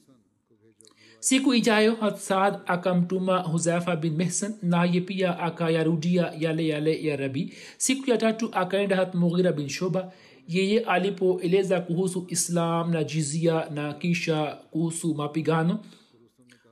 [1.24, 7.54] siku ijayo hatsad akamtuma huzafa bin mehsan naye pia akayarudia yale yale ya rabi.
[7.78, 10.12] Siku ya tatu akaenda hat mughira bin shoba.
[10.48, 15.80] Yeye alipoeleza kuhusu islam na jizia na kisha kuhusu mapigano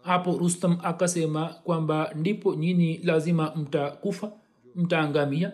[0.01, 4.31] hapo rustam akasema kwamba ndipo nyini lazima mtakufa
[4.75, 5.51] mtaangamia.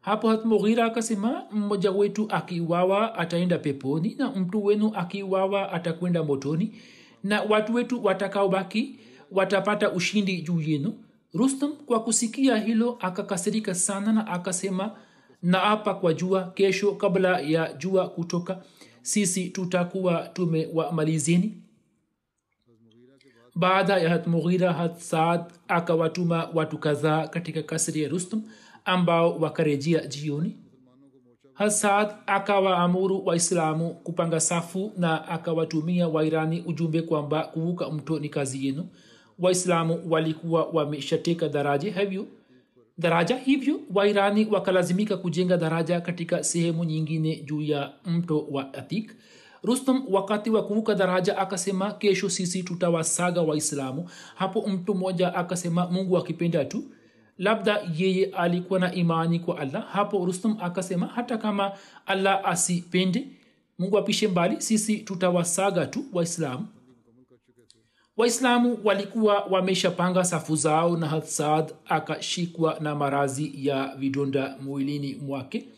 [0.00, 6.72] Hapo hat mughira akasema mmoja wetu akiwawa ataenda peponi na mtu wenu akiwawa atakwenda motoni
[7.24, 8.98] na watu wetu watakaobaki
[9.30, 10.94] watapata ushindi juu yenu.
[11.34, 14.96] Rustam kwa kusikia hilo akakasirika sana na akasema
[15.42, 18.62] naapa kwa jua kesho kabla ya jua kutoka.
[19.02, 21.62] Sisi tutakuwa tumewamalizeni.
[23.54, 28.42] Baada ya hat mughira hat saad akawatuma watu kadhaa katika kasri ya rustam
[28.84, 30.56] ambao wakarejea jioni
[31.60, 38.86] hasad akawaamuru waislamu kupanga safu na akawatumia wairani ujumbe kwamba kuvuka mto ni kazi yenu.
[39.38, 42.26] Waislamu walikuwa wameshateka daraja hivyo.
[42.98, 49.12] Daraja hivyo wairani wakalazimika kujenga daraja katika sehemu nyingine juu ya mto wa atik.
[49.62, 54.08] Rustam wakati wa kuvuka daraja akasema kesho sisi tutawasaga waislamu.
[54.34, 56.84] Hapo mtu mmoja akasema mungu akipenda tu
[57.40, 59.86] labda yeye alikuwa na imani kwa allah.
[59.92, 61.72] Hapo rustum akasema hata kama
[62.06, 63.26] allah asipende
[63.78, 66.66] mungu apishe mbali sisi tutawasaga tu waislamu.
[68.16, 75.68] Waislamu walikuwa wameshapanga safu zao na hasad akashikwa na marazi ya vidonda mwilini mwake.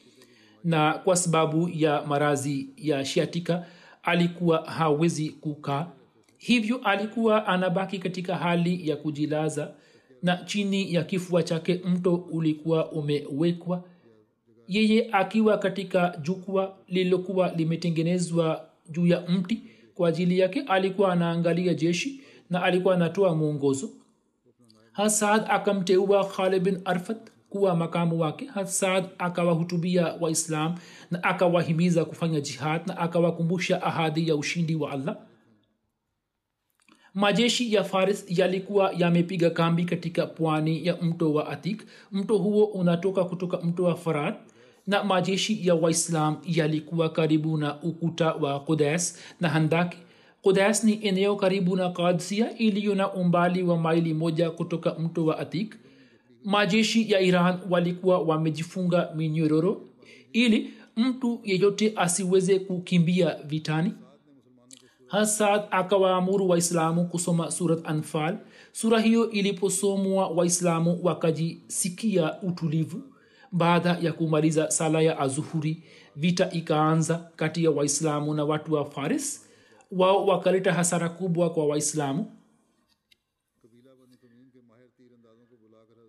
[0.65, 3.67] Na kwa sababu ya marazi ya shiatika
[4.03, 5.87] alikuwa hawezi kukaa.
[6.39, 9.71] Hivyo alikuwa anabaki katika hali ya kujilaza
[10.23, 13.85] na chini ya kifua chake mto ulikuwa umewekwa.
[14.69, 19.63] Yeye akiwa katika jukwa lililokuwa limetengenezwa juu ya mti
[19.95, 22.21] kwa ajili yake alikuwa anaangalia jeshi
[22.51, 23.91] na alikuwa anatoa mwongozo.
[24.93, 27.17] Hasad akamteua khalid bin arfat
[27.51, 28.45] kuwa makamu wake.
[28.47, 30.75] Hasad akawahutubia waislam
[31.11, 35.17] na akawahimiza kufanya jihad na akawakumbusha ahadi ya ushindi wa allah
[37.15, 41.83] majeshi ya faris yalikuwa yamepiga kambi katika pwani ya mto wa atik.
[42.13, 44.35] Mto huo unatoka kutoka mto wa farat
[44.87, 49.99] na majeshi ya waislam yalikuwa karibu na ukuta wa kudes na handaki
[50.43, 55.39] kudes ni eneo karibu na kadsia iliyo na umbali wa maili moja kutoka mto wa
[55.39, 55.77] atik.
[56.45, 59.83] Majeshi ya iran walikuwa wamejifunga minyororo
[60.33, 63.93] ili mtu yeyote asiweze kukimbia vitani
[65.13, 68.39] hasad akawaamuru waislamu kusoma surat anfal.
[68.73, 73.03] Sura hiyo iliposomwa waislamu wakajisikia utulivu.
[73.53, 75.83] Baada ya kumaliza sala ya azuhuri
[76.17, 79.49] vita ikaanza kati ya waislamu na watu wa faris.
[79.91, 82.27] Wao wakaleta hasara kubwa kwa waislamu.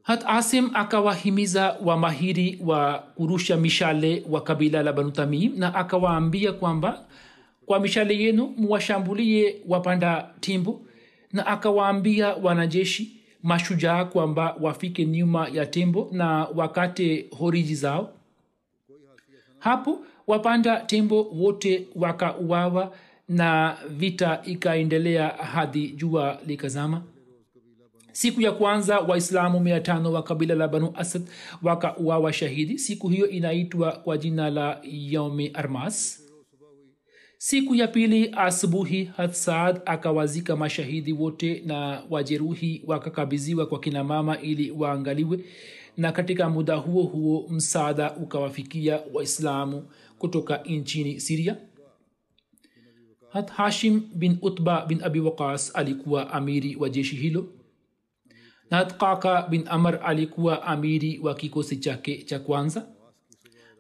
[0.02, 7.06] Hat asim akawahimiza wamahiri wa kurusha mishale wa kabila la banu tamim na akawaambia kwamba
[7.66, 10.86] kwa mishale yenu muwashambulie wapanda timbu
[11.34, 13.12] na akawaambia wanajeshi
[13.44, 18.14] mashujaa kwamba wafike nyuma ya tembo na wakate horiji zao.
[19.60, 22.96] Hapo wapanda tembo wote wakauawa
[23.30, 27.02] na vita ikaendelea hadi jua likazama.
[28.12, 31.22] Siku ya kwanza waislamu mia tano wa kabila la banu asad
[31.64, 32.80] wakauawa shahidi.
[32.80, 36.23] Siku hiyo inaitwa kwa jina la yaume armas
[37.44, 44.72] siku ya pili asubuhi hadsaad akawazika mashahidi wote na wajeruhi wakakabiziwa kwa kina mama ili
[44.72, 45.40] waangaliwe.
[45.98, 49.88] Na katika muda huo huo msaada ukawafikia waislamu
[50.20, 51.58] kutoka nchini siria
[53.30, 57.48] hat hashim bin utba bin abi waqas alikuwa amiri wa jeshi hilo.
[58.72, 62.88] Na hat kaka bin amr alikuwa amiri wa kikosi chake cha kwanza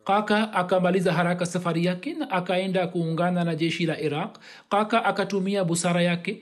[0.04, 4.38] kaka akamaliza haraka safari yake na akaenda kuungana na jeshi la iraq.
[4.70, 6.38] Kaka akatumia busara yake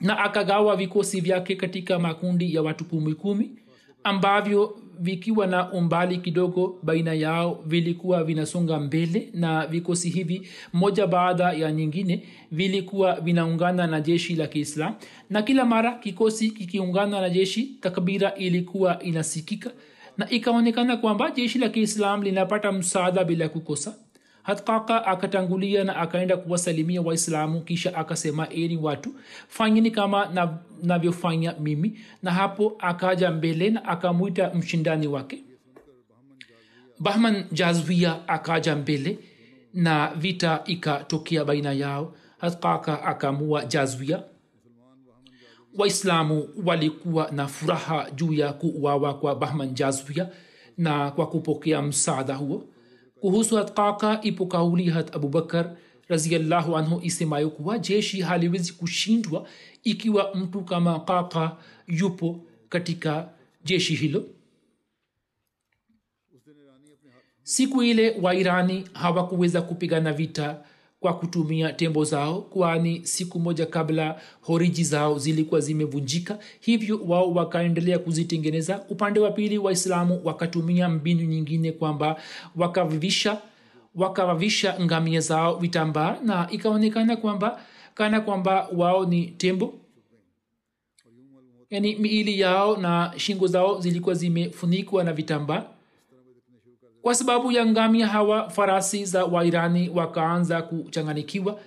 [0.00, 3.50] na akagawa vikosi vyake katika makundi ya watu kumi kumi
[4.04, 11.52] ambavyo vikiwa na umbali kidogo baina yao vilikuwa vinasonga mbele na vikosi hivi moja baada
[11.52, 14.94] ya nyingine vilikuwa vinaungana na jeshi la kiislam
[15.30, 19.70] na kila mara kikosi kikiungana na jeshi takbira ilikuwa inasikika
[20.20, 23.94] na ikaonekana kwamba jeshi la kiislam linapata msaada bila kukosa.
[24.42, 29.14] Hatkaka akatangulia na akaenda kuwasalimia waislamu kisha akasema eni watu
[29.48, 30.48] fanyeni kama
[30.82, 31.98] navyofanya na mimi.
[32.22, 35.44] Na hapo akaja mbele na akamwita mshindani wake.
[36.98, 39.18] Bahman jazwia akaja mbele
[39.74, 42.14] na vita ikatokea baina yao.
[42.38, 44.22] Hatkaka akamua jazwia
[45.78, 50.28] waislamu walikuwa na furaha juu ya kuuawa kwa bahman jazwia
[50.78, 52.64] na kwa kupokea msaada huo.
[53.20, 55.76] Kuhusu hatkaka ipo kauli hat abubakar
[56.08, 59.48] raziallahu anhu isemayo kuwa jeshi haliwezi kushindwa
[59.84, 61.56] ikiwa mtu kama kaka
[61.86, 63.28] yupo katika
[63.64, 64.24] jeshi hilo.
[67.42, 70.64] Siku ile wairani hawakuweza kupigana vita
[71.00, 77.98] kwa kutumia tembo zao kwani siku moja kabla horiji zao zilikuwa zimevunjika hivyo wao wakaendelea
[77.98, 78.84] kuzitengeneza.
[78.88, 82.16] Upande wa pili waislamu wakatumia mbinu nyingine kwamba
[82.56, 83.38] wakavivisha
[83.94, 87.60] wakawavisha ngamia zao vitambaa na ikaonekana kwamba
[87.94, 89.74] kana kwamba wao ni tembo.
[91.70, 95.64] Yaani miili yao na shingo zao zilikuwa zimefunikwa na vitambaa
[97.02, 101.58] kwa sababu ya ngamia hawa farasi za wairani wakaanza kuchanganikiwa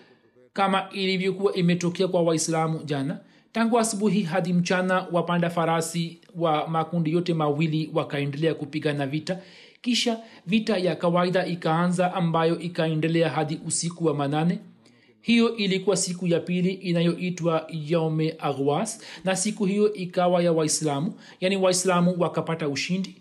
[0.53, 3.19] kama ilivyokuwa imetokea kwa waislamu jana.
[3.51, 9.39] Tangu asubuhi hadi mchana wapanda farasi wa makundi yote mawili wakaendelea kupigana vita.
[9.81, 14.59] Kisha vita ya kawaida ikaanza ambayo ikaendelea hadi usiku wa manane.
[15.21, 21.13] Hiyo ilikuwa siku ya pili inayoitwa yaume aghwas na siku hiyo ikawa ya waislamu.
[21.41, 23.15] Yaani waislamu wakapata ushindi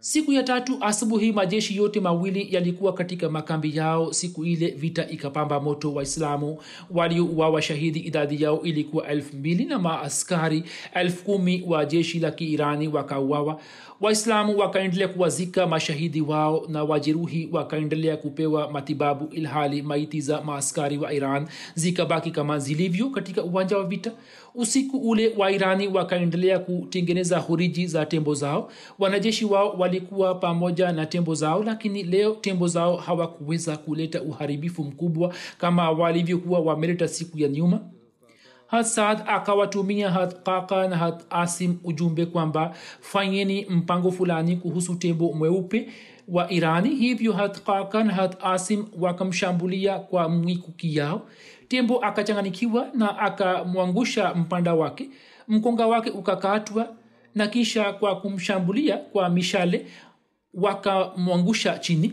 [0.00, 4.12] siku ya tatu asubuhi majeshi yote mawili yalikuwa katika makambi yao.
[4.12, 6.58] Siku ile vita ikapamba moto waislamu.
[6.90, 12.88] Waliouawa shahidi idadi yao ilikuwa elfu mbili na maaskari elfu kumi wa jeshi la kiirani
[12.88, 13.60] wakauawa.
[14.00, 21.12] Waislamu wakaendelea kuwazika mashahidi wao na wajeruhi wakaendelea kupewa matibabu ilhali maiti za maaskari wa
[21.12, 24.12] iran zikabaki kama zilivyo katika uwanja wa vita.
[24.54, 28.70] Usiku ule wairani wakaendelea kutengeneza horiji za tembo zao.
[28.98, 35.34] Wanajeshi wao walikuwa pamoja na tembo zao lakini leo tembo zao hawakuweza kuleta uharibifu mkubwa
[35.58, 37.80] kama walivyokuwa wameleta siku ya nyuma.
[38.66, 41.24] Hasad akawatumia hatkaka na hat
[41.84, 45.88] ujumbe kwamba fanyeni mpango fulani kuhusu tembo mweupe
[46.28, 51.22] wa irani hivyo hatkaka na hat asim wakamshambulia kwa mwikuki yao.
[51.68, 55.10] Tembo akachanganikiwa na akamwangusha mpanda wake.
[55.48, 56.88] Mkonga wake ukakatwa
[57.40, 59.86] na kisha kwa kumshambulia kwa mishale
[60.54, 62.12] wakamwangusha chini.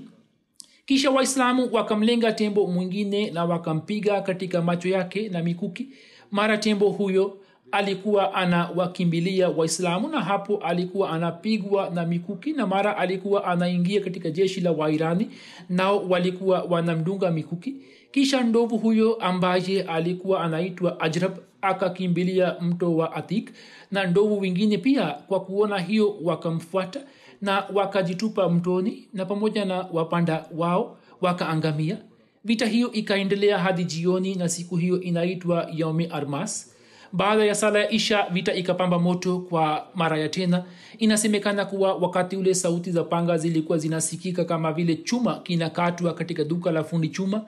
[0.85, 5.87] Kisha waislamu wakamlenga tembo mwingine na wakampiga katika macho yake na mikuki.
[6.31, 7.37] Mara tembo huyo
[7.71, 14.61] alikuwa anawakimbilia waislamu na hapo alikuwa anapigwa na mikuki na mara alikuwa anaingia katika jeshi
[14.61, 15.29] la wairani
[15.69, 17.75] nao walikuwa wanamdunga mikuki.
[18.11, 21.37] Kisha ndovu huyo ambaye alikuwa anaitwa ajrab
[21.67, 23.51] akakimbilia mto wa atik
[23.91, 26.99] na ndovu wengine pia kwa kuona hiyo wakamfuata
[27.41, 31.97] na wakajitupa mtoni na pamoja na wapanda wao wakaangamia.
[32.45, 36.73] Vita hiyo ikaendelea hadi jioni na siku hiyo inaitwa yaumi armas.
[37.13, 40.63] Baada ya sala ya isha vita ikapamba moto kwa mara ya tena.
[40.97, 46.71] Inasemekana kuwa wakati ule sauti za panga zilikuwa zinasikika kama vile chuma kinakatwa katika duka
[46.71, 47.45] la fundi chuma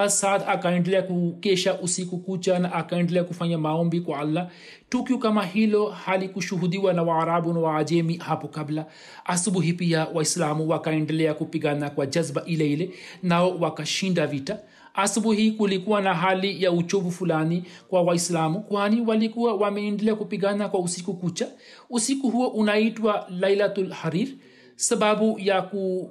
[0.00, 4.48] hasad akaendelea kukesha usiku kucha na akaendelea kufanya maombi kwa allah.
[4.88, 8.86] Tukio kama hilo halikushuhudiwa na waarabu na waajemi hapo kabla.
[9.24, 12.90] Asubuhi pia waislamu wakaendelea kupigana kwa jazba ile ile
[13.22, 14.58] nao wakashinda vita.
[14.94, 21.14] Asubuhi kulikuwa na hali ya uchovu fulani kwa waislamu kwani walikuwa wameendelea kupigana kwa usiku
[21.14, 21.48] kucha.
[21.90, 24.28] Usiku huo unaitwa lailatul harir.
[24.76, 26.10] Sababu ya ku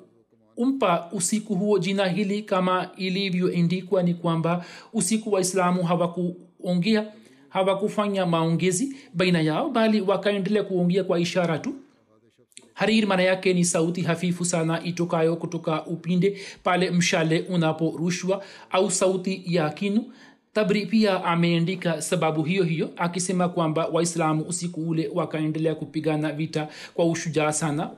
[0.63, 7.05] umpa usiku huo jina hili kama ilivyoendikwa ni kwamba usiku waislamu hawakuongea
[7.49, 11.73] hawakufanya maongezi baina yao bali wakaendelea kuongea kwa ishara tu.
[12.73, 19.41] Harir maana yake ni sauti hafifu sana itokayo kutoka upinde pale mshale unaporushwa au sauti
[19.45, 20.05] ya kinu.
[20.53, 27.05] Tabri pia ameandika sababu hiyo hiyo akisema kwamba waislamu usiku ule wakaendelea kupigana vita kwa
[27.05, 27.89] ushujaa sana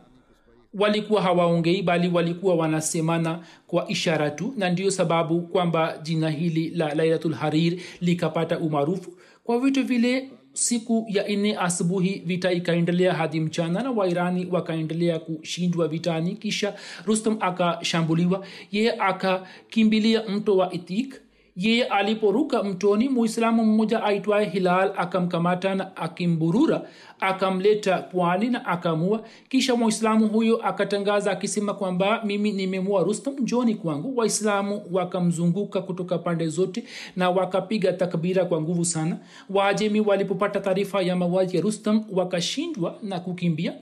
[0.74, 6.94] walikuwa hawaongei bali walikuwa wanasemana kwa ishara tu na ndiyo sababu kwamba jina hili la
[6.96, 9.12] lailatulharir likapata umaarufu.
[9.44, 15.88] Kwa vitu vile siku ya nne asubuhi vita ikaendelea hadi mchana na wairani wakaendelea kushindwa
[15.88, 16.74] vitani kisha
[17.06, 18.46] rustam akashambuliwa.
[18.72, 21.22] Yeye akakimbilia mto wa itik
[21.56, 26.82] yeye aliporuka mtoni muislamu mmoja aitwaye hilal akamkamata na akimburura
[27.20, 29.24] akamleta pwani na akamua.
[29.50, 34.18] Kisha mwislamu huyo akatangaza akisema kwamba mimi nimemua rustam njoni kwangu.
[34.18, 36.84] Waislamu wakamzunguka kutoka pande zote
[37.16, 39.18] na wakapiga takbira kwa nguvu sana.
[39.50, 43.74] Waajemi walipopata taarifa ya mauaji ya rustam wakashindwa na kukimbia.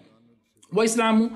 [0.73, 1.31] Waislamu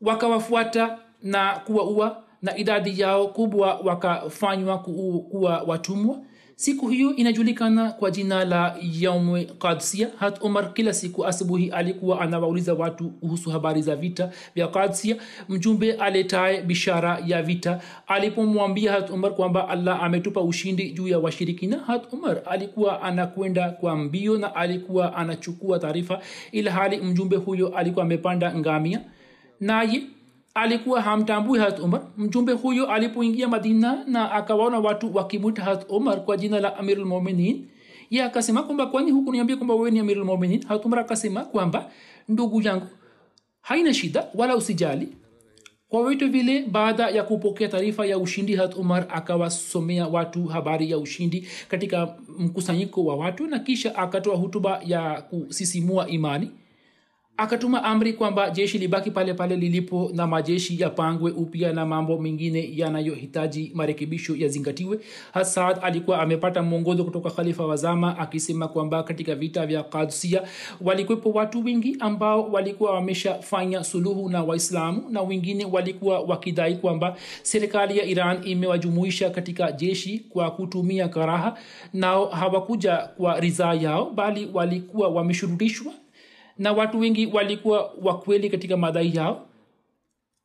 [0.00, 6.18] wakawafuata na kuwaua na idadi yao kubwa wakafanywa kuwa watumwa.
[6.56, 12.74] Siku hiyo inajulikana kwa jina la yaumwe kadsia hat umar kila siku asubuhi alikuwa anawauliza
[12.74, 15.16] watu kuhusu habari za vita vya kadsia
[15.48, 21.78] mjumbe aletaye bishara ya vita alipomwambia hat umar kwamba allah ametupa ushindi juu ya washirikina
[21.78, 26.20] hat umar alikuwa anakwenda kwa mbio na alikuwa anachukua taarifa
[26.52, 29.00] ila hali mjumbe huyo alikuwa amepanda ngamia.
[29.60, 30.02] Naye
[30.54, 36.36] alikuwa hamtambui hat umar mjumbe huyo alipoingia madina na akawaona watu wakimwita hat umar kwa
[36.36, 37.66] jina la amirulmuminin
[38.10, 41.90] ye akasema kwamba kwani huku niambia kwamba wewe ni amirulmuminin hat umar akasema kwamba
[42.28, 42.86] ndugu yangu
[43.60, 45.08] haina shida wala usijali.
[45.88, 50.98] Kwa vitu vile baada ya kupokea taarifa ya ushindi hat umar akawasomea watu habari ya
[50.98, 56.50] ushindi katika mkusanyiko wa watu na kisha akatoa hutuba ya kusisimua imani
[57.38, 62.70] akatuma amri kwamba jeshi libaki pale pale lilipo na majeshi yapangwe upya na mambo mengine
[62.76, 64.98] yanayohitaji marekebisho yazingatiwe.
[65.32, 70.42] Hasad alikuwa amepata mwongozo kutoka khalifa wazama akisema kwamba katika vita vya kadsia
[70.80, 77.98] walikwepo watu wengi ambao walikuwa wameshafanya suluhu na waislamu na wengine walikuwa wakidai kwamba serikali
[77.98, 81.56] ya iran imewajumuisha katika jeshi kwa kutumia karaha.
[81.92, 85.92] Nao hawakuja kwa ridhaa yao bali walikuwa wameshurutishwa
[86.58, 89.44] na watu wengi walikuwa wakweli katika madai yao.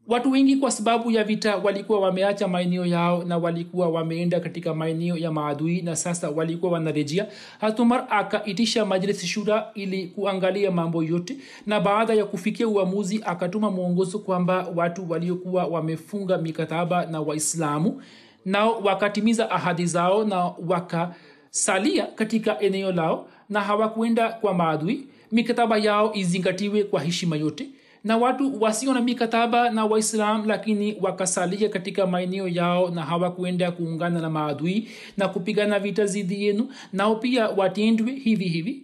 [0.08, 5.18] Watu wengi kwa sababu ya vita walikuwa wameacha maeneo yao na walikuwa wameenda katika maeneo
[5.18, 7.28] ya maadui na sasa walikuwa wanarejea.
[7.62, 14.20] Hatumar akaitisha majlisi shura ili kuangalia mambo yote na baada ya kufikia uamuzi akatuma mwongozo
[14.20, 18.02] kwamba watu waliokuwa wamefunga mikataba na waislamu
[18.46, 26.14] nao wakatimiza ahadi zao na wakasalia katika eneo lao na hawakuenda kwa maadui mikataba yao
[26.14, 27.68] izingatiwe kwa heshima yote.
[28.04, 34.22] Na watu wasio na mikataba na waislam lakini wakasalia katika maeneo yao na hawakuenda kuungana
[34.22, 38.84] na maadui na kupigana vita zidi yenu nao pia watendwe hivi hivi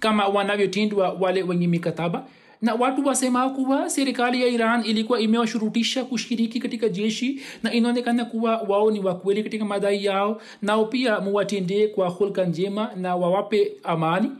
[0.00, 2.26] kama wanavyotendwa wale wenye mikataba.
[2.62, 8.56] Na watu wasema kuwa serikali ya iran ilikuwa imewashurutisha kushiriki katika jeshi na inaonekana kuwa
[8.56, 14.30] wao ni wakweli katika madai yao nao pia muwatendee kwa hulka njema na wawape amani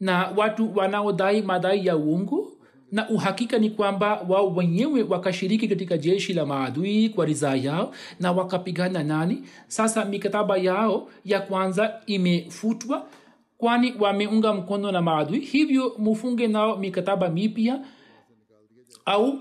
[0.00, 2.52] na watu wanaodai madai ya uungu
[2.92, 8.32] na uhakika ni kwamba wao wenyewe wakashiriki katika jeshi la maadui kwa ridhaa yao na
[8.32, 9.42] wakapigana nani?
[9.66, 13.06] Sasa mikataba yao ya kwanza imefutwa
[13.58, 15.40] kwani wameunga mkono na maadui.
[15.40, 17.80] Hivyo mufunge nao mikataba mipya
[19.04, 19.38] au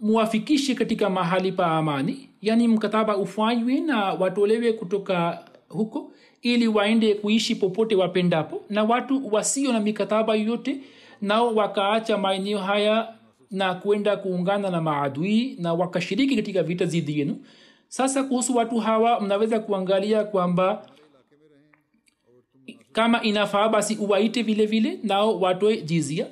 [0.00, 2.28] muwafikishe katika mahali pa amani.
[2.42, 6.09] Yaani mkataba ufanywe na watolewe kutoka huko
[6.42, 8.62] ili waende kuishi popote wapendapo.
[8.68, 10.80] Na watu wasio na mikataba yoyote
[11.20, 13.14] nao wakaacha maeneo haya
[13.50, 17.36] na kwenda kuungana na maadui na wakashiriki katika vita zidi yenu.
[17.88, 20.86] Sasa kuhusu watu hawa mnaweza kuangalia kwamba
[22.92, 26.26] kama inafaa basi uwaite vile vile nao watoe jizia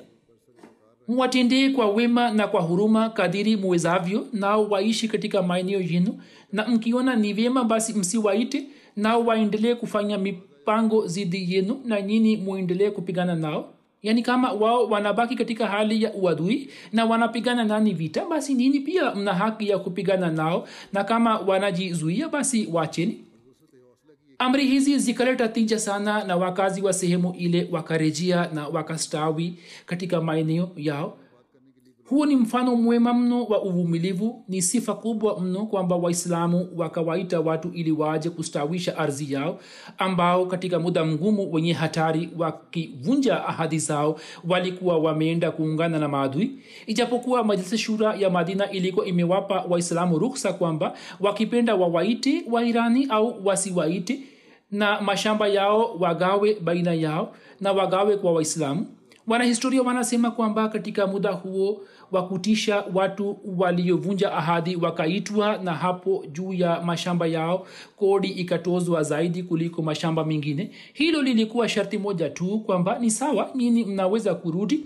[1.09, 6.19] muwatendee kwa wema na kwa huruma kadiri muwezavyo nao waishi katika maeneo yenu.
[6.53, 8.63] Na mkiona ni vyema basi msiwaite
[8.95, 13.73] nao waendelee kufanya mipango zidi yenu na nyini muendelee kupigana nao.
[14.03, 19.15] Yaani kama wao wanabaki katika hali ya uadui na wanapigana nani vita basi nini pia
[19.15, 20.67] mna haki ya kupigana nao.
[20.93, 23.23] Na kama wanajizuia basi wacheni
[24.39, 30.71] amri hizi zikaleta tija sana na wakazi wa sehemu ile wakarejea na wakastawi katika maeneo
[30.77, 31.17] yao
[32.09, 34.43] huu ni mfano mwema mno wa uvumilivu.
[34.47, 39.59] Ni sifa kubwa mno kwamba waislamu wakawaita watu ili waje kustawisha ardhi yao
[39.97, 46.51] ambao katika muda mgumu wenye hatari wakivunja ahadi zao walikuwa wameenda kuungana na maadui.
[46.87, 54.23] Ijapokuwa majlisi shura ya madina ilikuwa imewapa waislamu ruksa kwamba wakipenda wawaiti wairani au wasiwaiti
[54.71, 58.85] na mashamba yao wagawe baina yao na wagawe kwa waislamu.
[59.29, 61.81] Wanahistoria wanasema kwamba katika muda huo
[62.11, 69.43] wa kutisha watu waliovunja ahadi wakaitwa na hapo juu ya mashamba yao kodi ikatozwa zaidi
[69.43, 70.71] kuliko mashamba mengine.
[70.93, 74.85] Hilo lilikuwa sharti moja tu kwamba ni sawa nyini mnaweza kurudi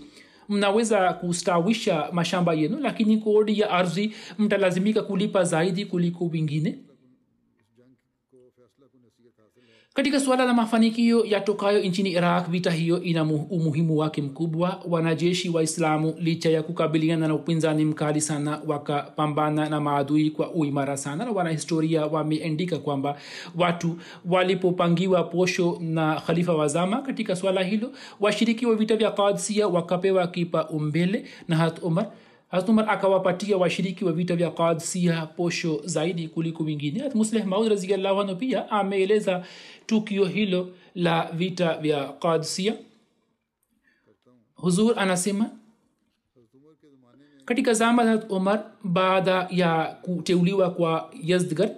[0.50, 6.78] mnaweza kustawisha mashamba yenu lakini kodi ya ardhi mtalazimika kulipa zaidi kuliko wengine
[9.94, 14.80] katika suala la mafanikio yatokayo nchini iraq vita hiyo ina umuhimu wake mkubwa.
[14.90, 21.26] Wanajeshi waislamu licha ya kukabiliana na upinzani mkali sana wakapambana na maadui kwa uimara sana.
[21.26, 23.18] Na wanahistoria wameandika kwamba
[23.58, 30.28] watu walipopangiwa posho na khalifa wazama katika swala hilo washiriki wa vita vya kadsia wakapewa
[30.28, 31.26] kipa umbele.
[31.48, 32.08] Na hat umar
[32.62, 38.36] umar akawapatia washiriki wa vita vya kadsia posho zaidi kuliko wingine musleh maud raziallahu anhu
[38.36, 39.46] pia ameeleza
[39.86, 42.74] tukio hilo la vita vya kadsia
[44.56, 45.50] huzur anasema
[47.46, 51.72] katika zama za umar baada ya kuteuliwa kwa yazdgard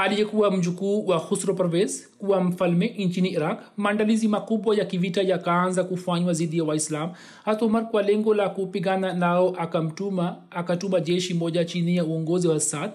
[0.00, 6.32] aliyekuwa mjukuu wa husro pervez kuwa mfalme nchini iraq maandalizi makubwa ya kivita yakaanza kufanywa
[6.32, 7.12] dhidi ya waislam
[7.44, 12.60] hata umar kwa lengo la kupigana nao akamtuma akatuma jeshi moja chini ya uongozi wa
[12.60, 12.90] sad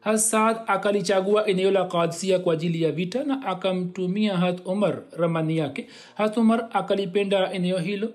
[0.00, 5.88] hasad akalichagua eneo la kadsia kwa ajili ya vita na akamtumia hat umar ramani yake.
[6.14, 8.08] Hat umar akalipenda eneo hilo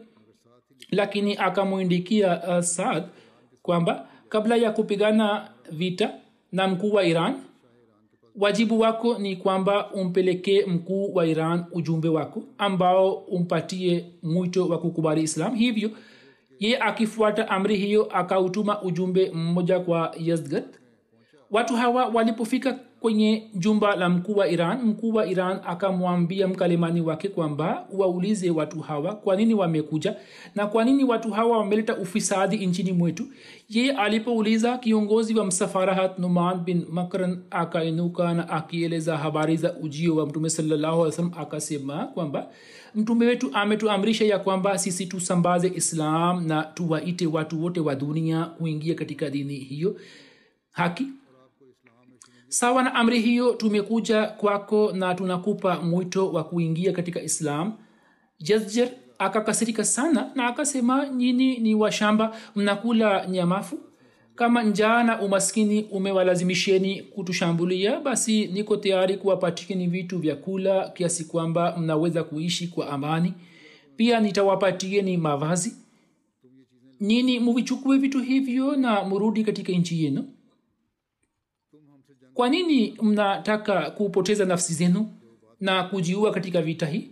[0.92, 3.04] lakini akamwindikia saad
[3.62, 6.12] kwamba kabla ya kupigana vita
[6.52, 7.36] na mkuu wa iran
[8.36, 15.22] wajibu wako ni kwamba umpelekee mkuu wa iran ujumbe wako ambao umpatie mwito wa kukubali
[15.22, 15.56] islam.
[15.56, 15.92] Hivyo
[16.60, 20.66] ye akifuata amri hiyo akautuma ujumbe mmoja kwa yazdgat
[21.52, 27.28] watu hawa walipofika kwenye jumba la mkuu wa iran mkuu wa iran akamwambia mkalimani wake
[27.30, 30.16] kwamba waulize watu hawa kwa nini wamekuja
[30.56, 33.28] na kwa nini watu hawa wameleta ufisadi nchini mwetu?
[33.70, 40.26] Ye alipouliza kiongozi wa msafarahat numan bin makran akainuka na akieleza habari za ujio wa
[40.26, 42.48] mtume sallahualwasalam akasema kwamba
[42.96, 48.96] mtume wetu ametuamrisha ya kwamba sisi tusambaze islam na tuwaite watu wote wa dunia kuingia
[48.96, 49.96] katika dini hiyo.
[50.72, 51.08] Haki
[52.54, 57.74] sawa na amri hiyo tumekuja kwako na tunakupa mwito wa kuingia katika islam.
[58.40, 58.90] Jazjer
[59.20, 63.80] akakasirika sana na akasema nyini ni washamba mnakula nyamafu.
[64.36, 71.78] Kama njaa na umaskini umewalazimisheni kutushambulia basi niko tayari kuwapatikeni vitu vya kula kiasi kwamba
[71.78, 73.34] mnaweza kuishi kwa amani.
[73.96, 75.76] Pia nitawapatieni mavazi.
[77.00, 80.28] Nini muvichukue vitu hivyo na murudi katika nchi yenu
[82.34, 85.08] kwa nini mnataka kupoteza nafsi zenu
[85.60, 87.10] na kujiua katika vita hii?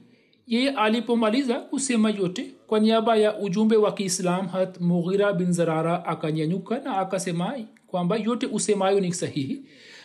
[0.48, 6.80] Yeye alipomaliza kusema yote kwa niaba ya ujumbe wa kiislam hat mughira bin zarara akanyanyuka
[6.80, 7.54] na akasema
[7.88, 9.62] kwamba yote usemayo ni sahihi.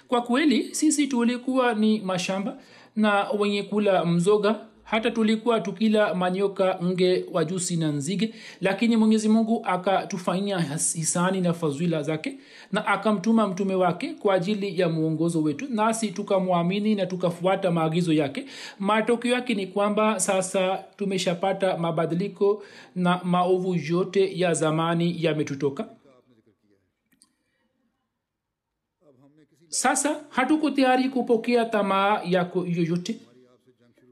[0.09, 2.59] Kwa kweli sisi tulikuwa ni mashamba
[2.97, 9.63] na wenye kula mzoga hata tulikuwa tukila manyoka nge wajusi na nzige lakini mwenyezi mungu
[9.65, 10.59] akatufanyia
[10.95, 12.39] hisani na fadhila zake
[12.73, 18.47] na akamtuma mtume wake kwa ajili ya mwongozo wetu nasi tukamwamini na tukafuata maagizo yake.
[18.79, 22.63] Matokeo yake ni kwamba sasa tumeshapata mabadiliko
[22.95, 25.89] na maovu yote ya zamani yametutoka.
[29.69, 33.17] Sasa hatuko tayari kupokea tamaa yako yoyote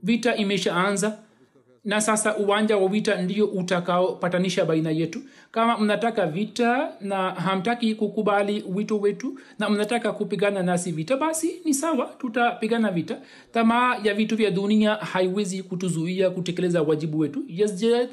[0.05, 1.19] vita imeshaanza
[1.85, 5.21] na sasa uwanja wa vita ndio utakaopatanisha baina yetu.
[5.51, 11.75] Kama mnataka vita na hamtaki kukubali wito wetu na mnataka kupigana nasi vita basi ni
[11.75, 13.17] sawa tutapigana vita.
[13.53, 17.43] Tamaa ya vitu vya dunia haiwezi kutuzuia kutekeleza wajibu wetu.
[17.49, 18.09] Yazjed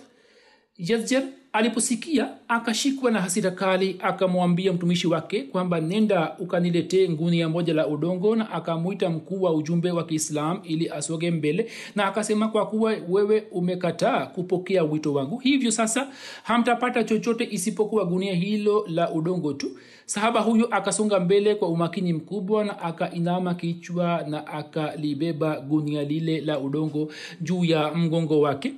[0.77, 1.23] yazjer
[1.53, 8.35] aliposikia akashikwa na hasira kali akamwambia mtumishi wake kwamba nenda ukaniletee ngunia moja la udongo
[8.35, 13.43] na akamwita mkuu wa ujumbe wa kiislam ili asoge mbele na akasema kwa kuwa wewe
[13.51, 16.07] umekataa kupokea wito wangu hivyo sasa
[16.43, 19.71] hamtapata chochote isipokuwa gunia hilo la udongo tu.
[20.05, 26.59] Sahaba huyo akasonga mbele kwa umakini mkubwa na akainama kichwa na akalibeba gunia lile la
[26.59, 28.73] udongo juu ya mgongo wake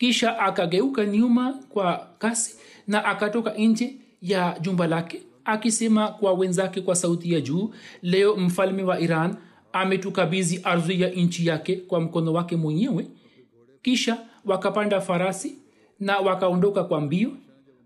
[0.00, 2.54] kisha akageuka nyuma kwa kasi
[2.86, 7.70] na akatoka nje ya jumba lake akisema kwa wenzake kwa sauti ya juu
[8.02, 9.36] leo mfalme wa iran
[9.72, 13.06] ametukabizi ardhi ya nchi yake kwa mkono wake mwenyewe.
[13.82, 15.58] Kisha wakapanda farasi
[16.00, 17.30] na wakaondoka kwa mbio.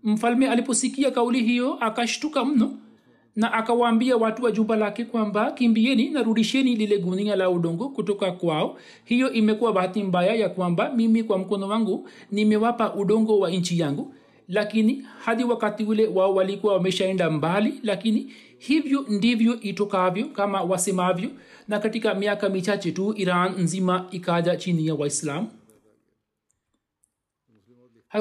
[0.03, 2.77] Mfalme aliposikia kauli hiyo akashtuka mno
[3.35, 8.31] na akawaambia watu wa jumba lake kwamba kimbieni na rudisheni lile gunia la udongo kutoka
[8.31, 8.77] kwao.
[9.05, 14.13] Hiyo imekuwa bahati mbaya ya kwamba mimi kwa mkono wangu nimewapa udongo wa nchi yangu.
[14.47, 21.29] Lakini hadi wakati ule wao walikuwa wameshaenda mbali lakini hivyo ndivyo itokavyo kama wasemavyo.
[21.67, 25.47] Na katika miaka michache tu iran nzima ikaja chini ya waislamu.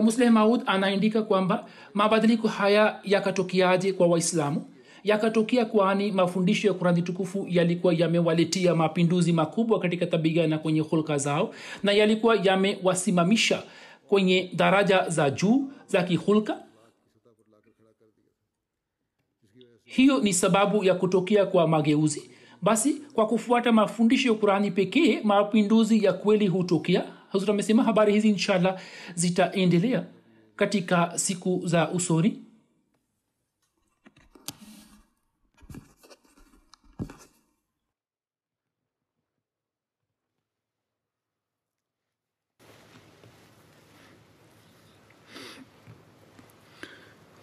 [0.02, 4.66] Musleh maud anaandika kwamba mabadiliko haya yakatokeaje kwa waislamu
[5.04, 11.18] yakatokea kwani mafundisho ya kurani tukufu yalikuwa yamewaletea mapinduzi makubwa katika tabia na kwenye hulka
[11.18, 13.62] zao na yalikuwa yamewasimamisha
[14.08, 16.60] kwenye daraja za juu za kihulka
[19.84, 22.30] hiyo ni sababu ya kutokea kwa mageuzi.
[22.62, 27.04] Basi kwa kufuata mafundisho ya kurani pekee mapinduzi ya kweli hutokea.
[27.32, 28.80] Hazur amesema habari hizi inshallah
[29.14, 30.04] zitaendelea
[30.56, 32.42] katika siku za usoni